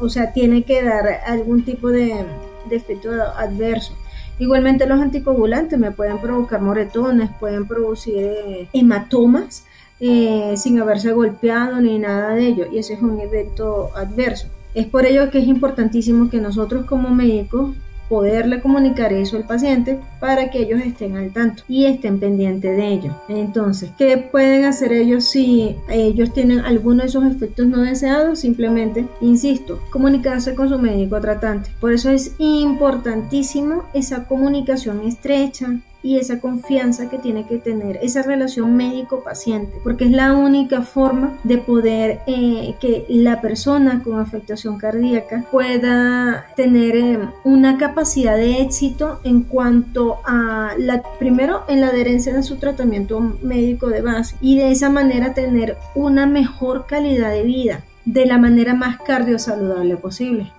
o 0.00 0.08
sea, 0.08 0.32
tiene 0.32 0.62
que 0.64 0.82
dar 0.82 1.20
algún 1.26 1.64
tipo 1.64 1.88
de, 1.90 2.24
de 2.68 2.76
efecto 2.76 3.10
adverso. 3.36 3.94
Igualmente 4.38 4.86
los 4.86 5.00
anticoagulantes 5.00 5.78
me 5.78 5.92
pueden 5.92 6.18
provocar 6.18 6.60
moretones, 6.60 7.30
pueden 7.38 7.66
producir 7.66 8.16
eh, 8.18 8.68
hematomas 8.72 9.64
eh, 10.00 10.54
sin 10.56 10.78
haberse 10.80 11.12
golpeado 11.12 11.80
ni 11.80 11.98
nada 11.98 12.34
de 12.34 12.46
ello, 12.46 12.66
y 12.70 12.78
ese 12.78 12.94
es 12.94 13.02
un 13.02 13.20
evento 13.20 13.90
adverso. 13.96 14.48
Es 14.74 14.86
por 14.86 15.06
ello 15.06 15.30
que 15.30 15.38
es 15.38 15.46
importantísimo 15.46 16.28
que 16.28 16.40
nosotros 16.40 16.84
como 16.84 17.10
médicos 17.10 17.74
poderle 18.08 18.60
comunicar 18.60 19.12
eso 19.12 19.36
al 19.36 19.44
paciente 19.44 19.98
para 20.20 20.50
que 20.50 20.60
ellos 20.60 20.80
estén 20.80 21.16
al 21.16 21.32
tanto 21.32 21.62
y 21.68 21.86
estén 21.86 22.18
pendientes 22.18 22.76
de 22.76 22.88
ello. 22.88 23.16
Entonces, 23.28 23.90
¿qué 23.98 24.16
pueden 24.16 24.64
hacer 24.64 24.92
ellos 24.92 25.24
si 25.24 25.76
ellos 25.88 26.32
tienen 26.32 26.60
alguno 26.60 27.02
de 27.02 27.08
esos 27.08 27.24
efectos 27.24 27.66
no 27.66 27.82
deseados? 27.82 28.40
Simplemente, 28.40 29.06
insisto, 29.20 29.80
comunicarse 29.90 30.54
con 30.54 30.68
su 30.68 30.78
médico 30.78 31.20
tratante. 31.20 31.70
Por 31.80 31.92
eso 31.92 32.10
es 32.10 32.34
importantísimo 32.38 33.84
esa 33.92 34.24
comunicación 34.24 35.00
estrecha, 35.06 35.80
y 36.06 36.18
esa 36.18 36.38
confianza 36.38 37.10
que 37.10 37.18
tiene 37.18 37.46
que 37.46 37.58
tener 37.58 37.98
esa 38.00 38.22
relación 38.22 38.76
médico-paciente, 38.76 39.78
porque 39.82 40.04
es 40.04 40.12
la 40.12 40.34
única 40.34 40.82
forma 40.82 41.36
de 41.42 41.58
poder 41.58 42.20
eh, 42.28 42.76
que 42.80 43.04
la 43.08 43.40
persona 43.40 44.02
con 44.04 44.20
afectación 44.20 44.78
cardíaca 44.78 45.44
pueda 45.50 46.46
tener 46.54 46.96
eh, 46.96 47.18
una 47.42 47.76
capacidad 47.76 48.36
de 48.36 48.62
éxito 48.62 49.18
en 49.24 49.42
cuanto 49.42 50.18
a 50.24 50.74
la 50.78 51.02
primero 51.18 51.64
en 51.66 51.80
la 51.80 51.88
adherencia 51.88 52.32
de 52.32 52.44
su 52.44 52.56
tratamiento 52.56 53.20
médico 53.42 53.88
de 53.88 54.02
base 54.02 54.36
y 54.40 54.58
de 54.58 54.70
esa 54.70 54.90
manera 54.90 55.34
tener 55.34 55.76
una 55.96 56.26
mejor 56.26 56.86
calidad 56.86 57.32
de 57.32 57.42
vida 57.42 57.80
de 58.04 58.26
la 58.26 58.38
manera 58.38 58.74
más 58.74 58.98
cardiosaludable 58.98 59.96
posible. 59.96 60.52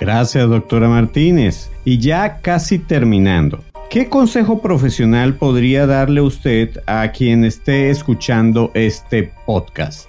Gracias, 0.00 0.48
doctora 0.48 0.88
Martínez. 0.88 1.70
Y 1.84 1.98
ya 1.98 2.40
casi 2.40 2.78
terminando, 2.78 3.62
¿Qué 3.90 4.08
consejo 4.08 4.62
profesional 4.62 5.34
podría 5.34 5.84
darle 5.84 6.20
usted 6.20 6.80
a 6.86 7.10
quien 7.10 7.44
esté 7.44 7.90
escuchando 7.90 8.70
este 8.72 9.32
podcast? 9.46 10.08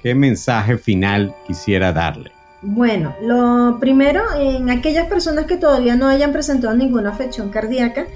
¿Qué 0.00 0.14
mensaje 0.14 0.78
final 0.78 1.34
quisiera 1.44 1.92
darle? 1.92 2.30
Bueno, 2.62 3.16
lo 3.20 3.78
primero, 3.80 4.22
en 4.38 4.70
aquellas 4.70 5.08
personas 5.08 5.46
que 5.46 5.56
todavía 5.56 5.96
no 5.96 6.06
hayan 6.06 6.30
presentado 6.30 6.76
ninguna 6.76 7.10
afección 7.10 7.48
cardíaca, 7.48 8.06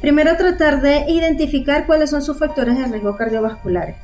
primero 0.00 0.36
tratar 0.36 0.82
de 0.82 1.04
identificar 1.08 1.84
cuáles 1.84 2.10
son 2.10 2.22
sus 2.22 2.38
factores 2.38 2.78
de 2.78 2.84
riesgo 2.84 3.16
cardiovasculares. 3.16 3.96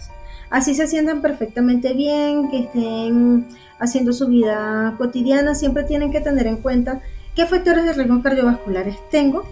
Así 0.50 0.74
se 0.74 0.88
sientan 0.88 1.22
perfectamente 1.22 1.92
bien, 1.92 2.50
que 2.50 2.64
estén 2.64 3.46
haciendo 3.78 4.12
su 4.12 4.26
vida 4.26 4.96
cotidiana, 4.98 5.54
siempre 5.54 5.84
tienen 5.84 6.10
que 6.10 6.20
tener 6.20 6.48
en 6.48 6.56
cuenta 6.56 7.02
qué 7.36 7.46
factores 7.46 7.84
de 7.84 7.92
riesgo 7.92 8.20
cardiovasculares 8.20 8.96
tengo 9.12 9.44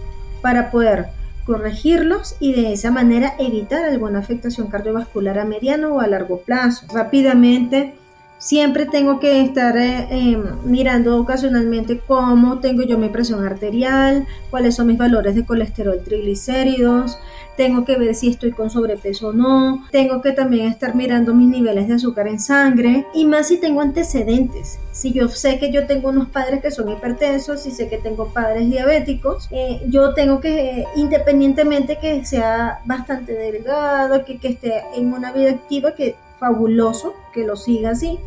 para 0.45 0.69
poder 0.69 1.07
corregirlos 1.43 2.35
y 2.39 2.53
de 2.53 2.71
esa 2.71 2.91
manera 2.91 3.33
evitar 3.39 3.83
alguna 3.83 4.19
afectación 4.19 4.67
cardiovascular 4.67 5.39
a 5.39 5.43
mediano 5.43 5.95
o 5.95 6.01
a 6.01 6.05
largo 6.05 6.41
plazo. 6.41 6.85
Rápidamente 6.93 7.95
Siempre 8.37 8.85
tengo 8.85 9.19
que 9.19 9.41
estar 9.41 9.77
eh, 9.77 10.07
em, 10.11 10.43
mirando 10.65 11.17
ocasionalmente 11.19 11.99
cómo 12.05 12.59
tengo 12.59 12.83
yo 12.83 12.97
mi 12.97 13.09
presión 13.09 13.43
arterial, 13.45 14.27
cuáles 14.49 14.75
son 14.75 14.87
mis 14.87 14.97
valores 14.97 15.35
de 15.35 15.45
colesterol 15.45 16.01
triglicéridos, 16.03 17.17
tengo 17.55 17.85
que 17.85 17.97
ver 17.97 18.13
si 18.15 18.29
estoy 18.29 18.51
con 18.51 18.69
sobrepeso 18.69 19.29
o 19.29 19.33
no, 19.33 19.85
tengo 19.91 20.21
que 20.21 20.33
también 20.33 20.67
estar 20.67 20.95
mirando 20.95 21.33
mis 21.33 21.47
niveles 21.47 21.87
de 21.87 21.95
azúcar 21.95 22.27
en 22.27 22.39
sangre 22.39 23.05
y 23.13 23.25
más 23.25 23.47
si 23.47 23.57
tengo 23.57 23.81
antecedentes. 23.81 24.79
Si 24.91 25.13
yo 25.13 25.27
sé 25.29 25.57
que 25.59 25.71
yo 25.71 25.87
tengo 25.87 26.09
unos 26.09 26.29
padres 26.29 26.61
que 26.61 26.71
son 26.71 26.89
hipertensos, 26.89 27.61
si 27.61 27.71
sé 27.71 27.87
que 27.87 27.97
tengo 27.97 28.27
padres 28.33 28.69
diabéticos, 28.69 29.47
eh, 29.51 29.81
yo 29.87 30.13
tengo 30.13 30.39
que, 30.39 30.85
independientemente 30.95 31.97
que 31.99 32.25
sea 32.25 32.79
bastante 32.85 33.33
delgado, 33.33 34.25
que, 34.25 34.37
que 34.37 34.49
esté 34.49 34.83
en 34.95 35.13
una 35.13 35.31
vida 35.31 35.51
activa, 35.51 35.95
que 35.95 36.15
fabuloso 36.39 37.13
que 37.33 37.45
lo 37.45 37.55
siga 37.55 37.91
así, 37.91 38.19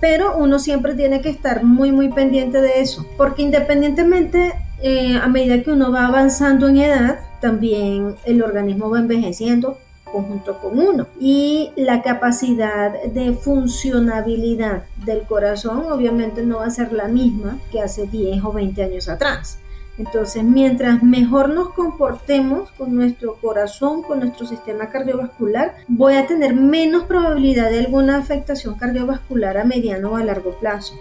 pero 0.00 0.36
uno 0.36 0.58
siempre 0.58 0.94
tiene 0.94 1.20
que 1.20 1.30
estar 1.30 1.64
muy 1.64 1.92
muy 1.92 2.10
pendiente 2.10 2.60
de 2.60 2.80
eso, 2.80 3.06
porque 3.16 3.42
independientemente 3.42 4.52
eh, 4.82 5.16
a 5.16 5.28
medida 5.28 5.62
que 5.62 5.70
uno 5.70 5.92
va 5.92 6.06
avanzando 6.06 6.68
en 6.68 6.78
edad, 6.78 7.20
también 7.40 8.16
el 8.24 8.42
organismo 8.42 8.90
va 8.90 8.98
envejeciendo 8.98 9.78
conjunto 10.12 10.58
con 10.58 10.78
uno 10.78 11.06
y 11.18 11.70
la 11.74 12.02
capacidad 12.02 13.02
de 13.02 13.32
funcionabilidad 13.32 14.82
del 15.06 15.22
corazón 15.22 15.86
obviamente 15.90 16.42
no 16.42 16.58
va 16.58 16.66
a 16.66 16.70
ser 16.70 16.92
la 16.92 17.08
misma 17.08 17.58
que 17.70 17.80
hace 17.80 18.06
10 18.06 18.44
o 18.44 18.52
20 18.52 18.82
años 18.82 19.08
atrás. 19.08 19.58
Entonces, 19.98 20.42
mientras 20.42 21.02
mejor 21.02 21.50
nos 21.50 21.70
comportemos 21.74 22.70
con 22.72 22.94
nuestro 22.94 23.36
corazón, 23.36 24.02
con 24.02 24.20
nuestro 24.20 24.46
sistema 24.46 24.88
cardiovascular, 24.88 25.76
voy 25.86 26.14
a 26.14 26.26
tener 26.26 26.54
menos 26.54 27.04
probabilidad 27.04 27.70
de 27.70 27.80
alguna 27.80 28.16
afectación 28.16 28.76
cardiovascular 28.76 29.58
a 29.58 29.64
mediano 29.64 30.12
o 30.12 30.16
a 30.16 30.24
largo 30.24 30.58
plazo. 30.58 30.94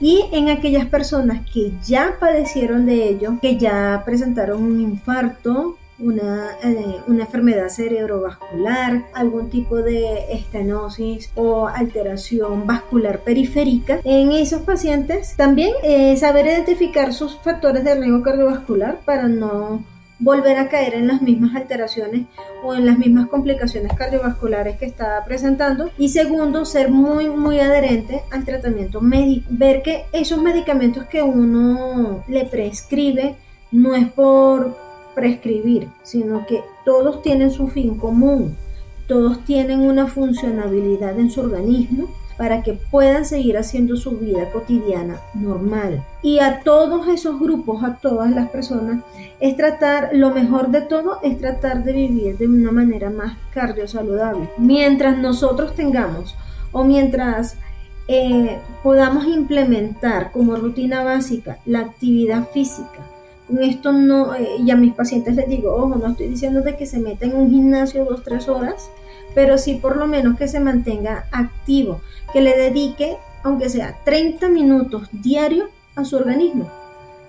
Y 0.00 0.24
en 0.32 0.48
aquellas 0.48 0.86
personas 0.86 1.48
que 1.52 1.72
ya 1.84 2.16
padecieron 2.18 2.84
de 2.84 3.08
ello, 3.08 3.38
que 3.40 3.56
ya 3.56 4.02
presentaron 4.04 4.62
un 4.62 4.80
infarto, 4.80 5.78
una, 5.98 6.50
eh, 6.62 6.96
una, 7.06 7.24
enfermedad 7.24 7.68
cerebrovascular, 7.68 9.04
algún 9.14 9.48
tipo 9.48 9.76
de 9.76 10.32
estenosis 10.32 11.30
o 11.34 11.68
alteración 11.68 12.66
vascular 12.66 13.20
periférica. 13.20 14.00
En 14.04 14.32
esos 14.32 14.62
pacientes 14.62 15.36
también 15.36 15.72
eh, 15.82 16.16
saber 16.16 16.46
identificar 16.46 17.12
sus 17.12 17.36
factores 17.38 17.84
de 17.84 17.94
riesgo 17.94 18.22
cardiovascular 18.22 18.98
para 19.04 19.28
no 19.28 19.82
volver 20.18 20.56
a 20.58 20.68
caer 20.68 20.94
en 20.94 21.06
las 21.08 21.22
mismas 21.22 21.54
alteraciones 21.54 22.26
o 22.62 22.74
en 22.74 22.86
las 22.86 22.98
mismas 22.98 23.28
complicaciones 23.28 23.92
cardiovasculares 23.92 24.76
que 24.78 24.86
estaba 24.86 25.24
presentando. 25.24 25.90
Y 25.98 26.08
segundo, 26.08 26.64
ser 26.64 26.90
muy, 26.90 27.28
muy 27.28 27.60
adherente 27.60 28.22
al 28.30 28.44
tratamiento 28.44 29.00
médico. 29.00 29.46
Ver 29.50 29.82
que 29.82 30.04
esos 30.12 30.40
medicamentos 30.40 31.04
que 31.06 31.22
uno 31.22 32.24
le 32.28 32.44
prescribe 32.46 33.36
no 33.70 33.94
es 33.94 34.06
por 34.06 34.83
prescribir, 35.14 35.88
sino 36.02 36.46
que 36.46 36.62
todos 36.84 37.22
tienen 37.22 37.50
su 37.50 37.68
fin 37.68 37.96
común, 37.96 38.56
todos 39.06 39.44
tienen 39.44 39.80
una 39.80 40.06
funcionabilidad 40.06 41.18
en 41.18 41.30
su 41.30 41.40
organismo 41.40 42.08
para 42.36 42.62
que 42.62 42.72
puedan 42.72 43.24
seguir 43.24 43.56
haciendo 43.56 43.96
su 43.96 44.12
vida 44.18 44.50
cotidiana 44.50 45.20
normal. 45.34 46.04
Y 46.22 46.40
a 46.40 46.60
todos 46.60 47.06
esos 47.08 47.38
grupos, 47.38 47.84
a 47.84 47.96
todas 47.96 48.30
las 48.30 48.48
personas, 48.50 49.02
es 49.40 49.56
tratar, 49.56 50.10
lo 50.12 50.30
mejor 50.30 50.68
de 50.68 50.82
todo 50.82 51.20
es 51.22 51.38
tratar 51.38 51.84
de 51.84 51.92
vivir 51.92 52.36
de 52.36 52.48
una 52.48 52.72
manera 52.72 53.10
más 53.10 53.36
cardiosaludable. 53.52 54.50
Mientras 54.58 55.16
nosotros 55.18 55.74
tengamos 55.74 56.34
o 56.72 56.82
mientras 56.82 57.56
eh, 58.08 58.58
podamos 58.82 59.26
implementar 59.26 60.32
como 60.32 60.56
rutina 60.56 61.04
básica 61.04 61.58
la 61.64 61.80
actividad 61.80 62.48
física, 62.50 63.00
con 63.46 63.62
esto 63.62 63.92
no, 63.92 64.34
eh, 64.34 64.56
y 64.58 64.70
a 64.70 64.76
mis 64.76 64.94
pacientes 64.94 65.36
les 65.36 65.48
digo, 65.48 65.74
ojo, 65.74 65.96
no 65.96 66.08
estoy 66.08 66.28
diciendo 66.28 66.62
de 66.62 66.76
que 66.76 66.86
se 66.86 66.98
meta 66.98 67.26
en 67.26 67.34
un 67.34 67.50
gimnasio 67.50 68.04
dos, 68.04 68.22
tres 68.22 68.48
horas, 68.48 68.90
pero 69.34 69.58
sí 69.58 69.74
por 69.74 69.96
lo 69.96 70.06
menos 70.06 70.38
que 70.38 70.48
se 70.48 70.60
mantenga 70.60 71.26
activo, 71.32 72.00
que 72.32 72.40
le 72.40 72.56
dedique, 72.56 73.16
aunque 73.42 73.68
sea 73.68 73.98
30 74.04 74.48
minutos 74.48 75.08
diario 75.12 75.68
a 75.94 76.04
su 76.04 76.16
organismo, 76.16 76.70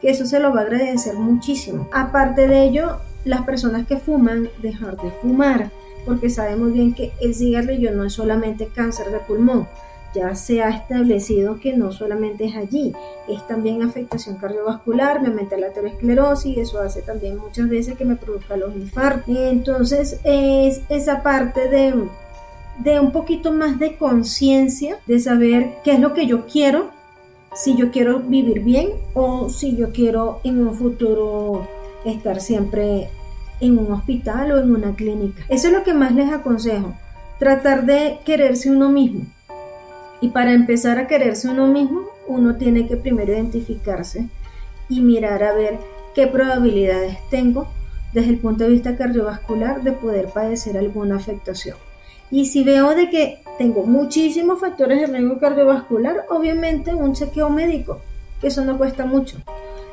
que 0.01 0.09
eso 0.09 0.25
se 0.25 0.39
lo 0.39 0.53
va 0.53 0.61
a 0.61 0.63
agradecer 0.63 1.15
muchísimo. 1.15 1.89
Aparte 1.91 2.47
de 2.47 2.63
ello, 2.63 2.99
las 3.25 3.41
personas 3.41 3.85
que 3.87 3.97
fuman, 3.97 4.49
dejar 4.61 4.97
de 4.97 5.11
fumar, 5.21 5.71
porque 6.05 6.29
sabemos 6.29 6.71
bien 6.71 6.93
que 6.93 7.11
el 7.19 7.33
cigarrillo 7.33 7.91
no 7.91 8.05
es 8.05 8.13
solamente 8.13 8.67
cáncer 8.67 9.11
de 9.11 9.19
pulmón, 9.19 9.67
ya 10.15 10.33
se 10.35 10.63
ha 10.63 10.69
establecido 10.69 11.59
que 11.59 11.75
no 11.75 11.91
solamente 11.91 12.45
es 12.45 12.55
allí, 12.55 12.93
es 13.27 13.45
también 13.47 13.83
afectación 13.83 14.37
cardiovascular, 14.37 15.21
me 15.21 15.27
aumenta 15.27 15.57
la 15.57 15.67
aterosclerosis, 15.67 16.57
eso 16.57 16.79
hace 16.79 17.01
también 17.01 17.37
muchas 17.37 17.69
veces 17.69 17.97
que 17.97 18.05
me 18.05 18.15
produzca 18.15 18.55
los 18.55 18.73
infartos. 18.75 19.35
Entonces 19.35 20.19
es 20.23 20.81
esa 20.89 21.21
parte 21.21 21.69
de, 21.69 21.93
de 22.79 22.99
un 22.99 23.11
poquito 23.11 23.51
más 23.51 23.77
de 23.77 23.97
conciencia, 23.97 24.97
de 25.05 25.19
saber 25.19 25.75
qué 25.83 25.93
es 25.93 25.99
lo 25.99 26.13
que 26.13 26.25
yo 26.25 26.45
quiero, 26.45 26.89
si 27.53 27.75
yo 27.75 27.91
quiero 27.91 28.19
vivir 28.19 28.61
bien 28.61 28.89
o 29.13 29.49
si 29.49 29.75
yo 29.75 29.91
quiero 29.91 30.39
en 30.43 30.65
un 30.65 30.73
futuro 30.73 31.67
estar 32.05 32.41
siempre 32.41 33.09
en 33.59 33.77
un 33.77 33.91
hospital 33.91 34.51
o 34.51 34.59
en 34.59 34.73
una 34.73 34.95
clínica. 34.95 35.43
Eso 35.49 35.67
es 35.67 35.73
lo 35.73 35.83
que 35.83 35.93
más 35.93 36.13
les 36.13 36.31
aconsejo, 36.31 36.93
tratar 37.39 37.85
de 37.85 38.19
quererse 38.25 38.69
uno 38.69 38.89
mismo 38.89 39.25
y 40.25 40.29
para 40.29 40.53
empezar 40.53 40.97
a 40.97 41.05
quererse 41.05 41.47
uno 41.49 41.67
mismo, 41.67 42.01
uno 42.25 42.55
tiene 42.55 42.87
que 42.87 42.97
primero 42.97 43.31
identificarse 43.31 44.27
y 44.89 45.01
mirar 45.01 45.43
a 45.43 45.53
ver 45.53 45.77
qué 46.15 46.25
probabilidades 46.25 47.19
tengo 47.29 47.67
desde 48.11 48.31
el 48.31 48.39
punto 48.39 48.63
de 48.63 48.71
vista 48.71 48.97
cardiovascular 48.97 49.83
de 49.83 49.91
poder 49.91 50.29
padecer 50.29 50.79
alguna 50.79 51.17
afectación. 51.17 51.77
Y 52.31 52.45
si 52.47 52.63
veo 52.63 52.95
de 52.95 53.11
que 53.11 53.37
tengo 53.59 53.83
muchísimos 53.83 54.59
factores 54.59 54.99
de 54.99 55.05
riesgo 55.15 55.37
cardiovascular, 55.37 56.25
obviamente 56.31 56.95
un 56.95 57.13
chequeo 57.13 57.51
médico, 57.51 58.01
que 58.41 58.47
eso 58.47 58.65
no 58.65 58.79
cuesta 58.79 59.05
mucho. 59.05 59.37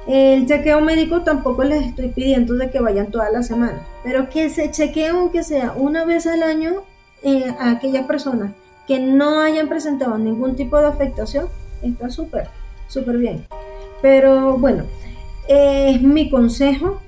El 0.06 0.46
chequeo 0.46 0.80
médico 0.80 1.20
tampoco 1.20 1.62
les 1.62 1.88
estoy 1.88 2.08
pidiendo 2.08 2.54
de 2.54 2.70
que 2.70 2.80
vayan 2.80 3.10
todas 3.10 3.30
las 3.30 3.48
semanas, 3.48 3.82
pero 4.02 4.30
que 4.30 4.48
se 4.48 4.70
chequeen 4.70 5.16
aunque 5.16 5.44
sea 5.44 5.74
una 5.76 6.06
vez 6.06 6.26
al 6.26 6.42
año 6.42 6.84
eh, 7.22 7.54
a 7.58 7.72
aquellas 7.72 8.06
personas 8.06 8.52
que 8.86 8.98
no 8.98 9.40
hayan 9.40 9.68
presentado 9.68 10.18
ningún 10.18 10.56
tipo 10.56 10.78
de 10.78 10.86
afectación, 10.86 11.48
está 11.82 12.10
súper, 12.10 12.48
súper 12.88 13.18
bien. 13.18 13.46
Pero 14.00 14.58
bueno, 14.58 14.84
es 15.48 16.02
mi 16.02 16.30
consejo 16.30 17.00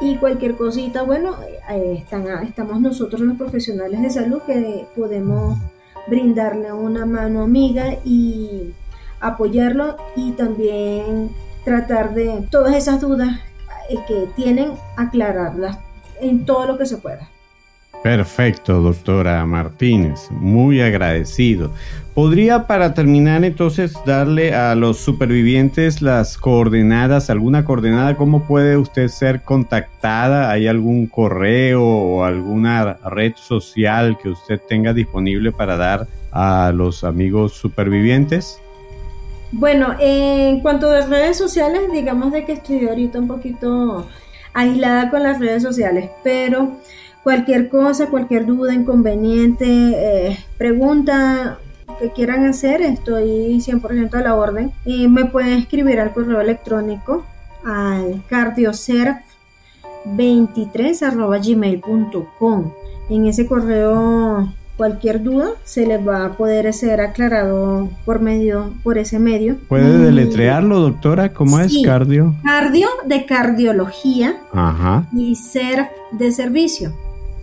y 0.00 0.16
cualquier 0.16 0.56
cosita, 0.56 1.02
bueno, 1.02 1.36
eh, 1.70 1.96
están, 1.98 2.26
estamos 2.44 2.80
nosotros 2.80 3.20
los 3.20 3.36
profesionales 3.36 4.02
de 4.02 4.10
salud 4.10 4.42
que 4.42 4.86
podemos 4.96 5.58
brindarle 6.08 6.72
una 6.72 7.06
mano 7.06 7.42
amiga 7.42 7.94
y 8.04 8.74
apoyarlo 9.20 9.96
y 10.16 10.32
también 10.32 11.30
tratar 11.64 12.14
de 12.14 12.46
todas 12.50 12.74
esas 12.74 13.00
dudas 13.00 13.38
que 14.06 14.28
tienen 14.36 14.72
aclararlas 14.96 15.78
en 16.20 16.44
todo 16.44 16.66
lo 16.66 16.78
que 16.78 16.86
se 16.86 16.96
pueda. 16.98 17.28
Perfecto, 18.02 18.82
doctora 18.82 19.46
Martínez, 19.46 20.28
muy 20.32 20.80
agradecido. 20.80 21.70
¿Podría 22.14 22.66
para 22.66 22.94
terminar 22.94 23.44
entonces 23.44 23.94
darle 24.04 24.54
a 24.54 24.74
los 24.74 24.98
supervivientes 24.98 26.02
las 26.02 26.36
coordenadas, 26.36 27.30
alguna 27.30 27.64
coordenada, 27.64 28.16
cómo 28.16 28.42
puede 28.42 28.76
usted 28.76 29.06
ser 29.06 29.42
contactada? 29.42 30.50
¿Hay 30.50 30.66
algún 30.66 31.06
correo 31.06 31.84
o 31.84 32.24
alguna 32.24 32.98
red 33.04 33.34
social 33.36 34.18
que 34.20 34.30
usted 34.30 34.60
tenga 34.68 34.92
disponible 34.92 35.52
para 35.52 35.76
dar 35.76 36.08
a 36.32 36.72
los 36.74 37.04
amigos 37.04 37.52
supervivientes? 37.52 38.58
Bueno, 39.52 39.94
en 40.00 40.60
cuanto 40.60 40.90
a 40.90 41.06
redes 41.06 41.38
sociales, 41.38 41.82
digamos 41.92 42.32
de 42.32 42.44
que 42.44 42.52
estoy 42.54 42.88
ahorita 42.88 43.20
un 43.20 43.28
poquito 43.28 44.08
aislada 44.54 45.08
con 45.08 45.22
las 45.22 45.38
redes 45.38 45.62
sociales, 45.62 46.10
pero 46.22 46.78
Cualquier 47.22 47.68
cosa, 47.68 48.08
cualquier 48.08 48.46
duda, 48.46 48.74
inconveniente, 48.74 49.66
eh, 49.66 50.38
pregunta 50.58 51.58
que 52.00 52.10
quieran 52.10 52.46
hacer, 52.46 52.82
estoy 52.82 53.60
100% 53.60 54.14
a 54.14 54.22
la 54.22 54.34
orden. 54.34 54.72
Y 54.84 55.06
me 55.08 55.26
pueden 55.26 55.52
escribir 55.52 56.00
al 56.00 56.12
correo 56.12 56.40
electrónico 56.40 57.24
al 57.64 58.24
cardioserv23 58.28 59.22
En 63.08 63.26
ese 63.26 63.46
correo 63.46 64.52
cualquier 64.76 65.22
duda 65.22 65.50
se 65.64 65.86
les 65.86 66.04
va 66.06 66.24
a 66.24 66.36
poder 66.36 66.72
ser 66.72 67.00
aclarado 67.00 67.88
por 68.04 68.20
medio 68.20 68.72
por 68.82 68.98
ese 68.98 69.20
medio. 69.20 69.58
¿Puede 69.68 69.96
deletrearlo, 69.98 70.80
doctora? 70.80 71.32
¿Cómo 71.32 71.60
es 71.60 71.72
cardio? 71.84 72.34
Cardio 72.42 72.88
de 73.06 73.24
cardiología 73.26 74.38
Ajá. 74.52 75.06
y 75.12 75.36
ser 75.36 75.88
de 76.10 76.32
servicio. 76.32 76.92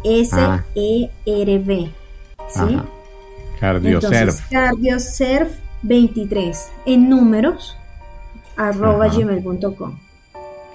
S-E-R-V. 0.04 1.90
¿Sí? 2.50 2.78
Cardioserv. 3.60 4.36
Cardioserv 4.50 5.50
23 5.84 6.72
en 6.86 7.10
números 7.10 7.78
arroba 8.56 9.08
gmail.com. 9.08 9.98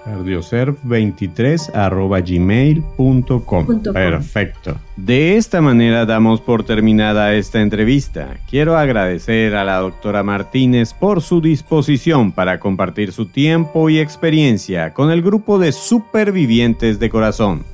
Cardioserv23 0.04 2.26
gmail.com. 2.26 3.82
Perfecto. 3.92 4.76
De 4.96 5.36
esta 5.38 5.62
manera 5.62 6.04
damos 6.04 6.42
por 6.42 6.64
terminada 6.64 7.34
esta 7.34 7.62
entrevista. 7.62 8.36
Quiero 8.50 8.76
agradecer 8.76 9.54
a 9.54 9.64
la 9.64 9.78
doctora 9.78 10.22
Martínez 10.22 10.92
por 10.92 11.22
su 11.22 11.40
disposición 11.40 12.32
para 12.32 12.60
compartir 12.60 13.12
su 13.12 13.24
tiempo 13.26 13.88
y 13.88 13.98
experiencia 13.98 14.92
con 14.92 15.10
el 15.10 15.22
grupo 15.22 15.58
de 15.58 15.72
supervivientes 15.72 16.98
de 16.98 17.08
corazón. 17.08 17.64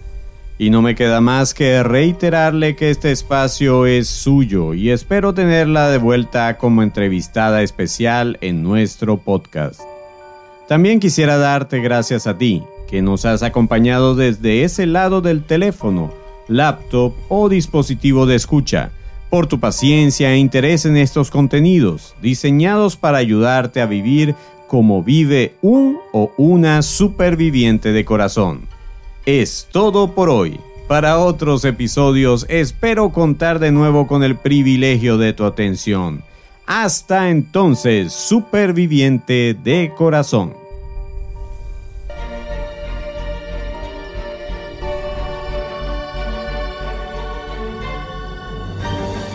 Y 0.60 0.68
no 0.68 0.82
me 0.82 0.94
queda 0.94 1.22
más 1.22 1.54
que 1.54 1.82
reiterarle 1.82 2.76
que 2.76 2.90
este 2.90 3.10
espacio 3.10 3.86
es 3.86 4.08
suyo 4.08 4.74
y 4.74 4.90
espero 4.90 5.32
tenerla 5.32 5.88
de 5.88 5.96
vuelta 5.96 6.58
como 6.58 6.82
entrevistada 6.82 7.62
especial 7.62 8.36
en 8.42 8.62
nuestro 8.62 9.16
podcast. 9.16 9.80
También 10.68 11.00
quisiera 11.00 11.38
darte 11.38 11.80
gracias 11.80 12.26
a 12.26 12.36
ti, 12.36 12.62
que 12.90 13.00
nos 13.00 13.24
has 13.24 13.42
acompañado 13.42 14.14
desde 14.14 14.62
ese 14.62 14.84
lado 14.84 15.22
del 15.22 15.44
teléfono, 15.44 16.12
laptop 16.46 17.14
o 17.30 17.48
dispositivo 17.48 18.26
de 18.26 18.34
escucha, 18.34 18.90
por 19.30 19.46
tu 19.46 19.60
paciencia 19.60 20.30
e 20.30 20.36
interés 20.36 20.84
en 20.84 20.98
estos 20.98 21.30
contenidos, 21.30 22.14
diseñados 22.20 22.98
para 22.98 23.16
ayudarte 23.16 23.80
a 23.80 23.86
vivir 23.86 24.34
como 24.68 25.02
vive 25.02 25.54
un 25.62 25.96
o 26.12 26.32
una 26.36 26.82
superviviente 26.82 27.92
de 27.92 28.04
corazón. 28.04 28.68
Es 29.32 29.68
todo 29.70 30.12
por 30.12 30.28
hoy. 30.28 30.58
Para 30.88 31.20
otros 31.20 31.64
episodios 31.64 32.44
espero 32.48 33.10
contar 33.10 33.60
de 33.60 33.70
nuevo 33.70 34.08
con 34.08 34.24
el 34.24 34.36
privilegio 34.36 35.18
de 35.18 35.32
tu 35.32 35.44
atención. 35.44 36.24
Hasta 36.66 37.30
entonces, 37.30 38.12
superviviente 38.12 39.54
de 39.54 39.92
corazón. 39.96 40.52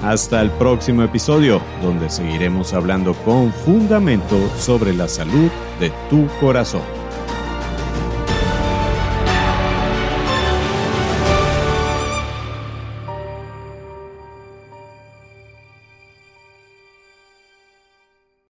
Hasta 0.02 0.42
el 0.42 0.50
próximo 0.52 1.04
episodio, 1.04 1.62
donde 1.82 2.10
seguiremos 2.10 2.74
hablando 2.74 3.14
con 3.26 3.52
fundamento 3.52 4.38
sobre 4.58 4.94
la 4.94 5.10
salud 5.10 5.50
de 5.80 5.92
tu 6.10 6.28
corazón. 6.40 6.99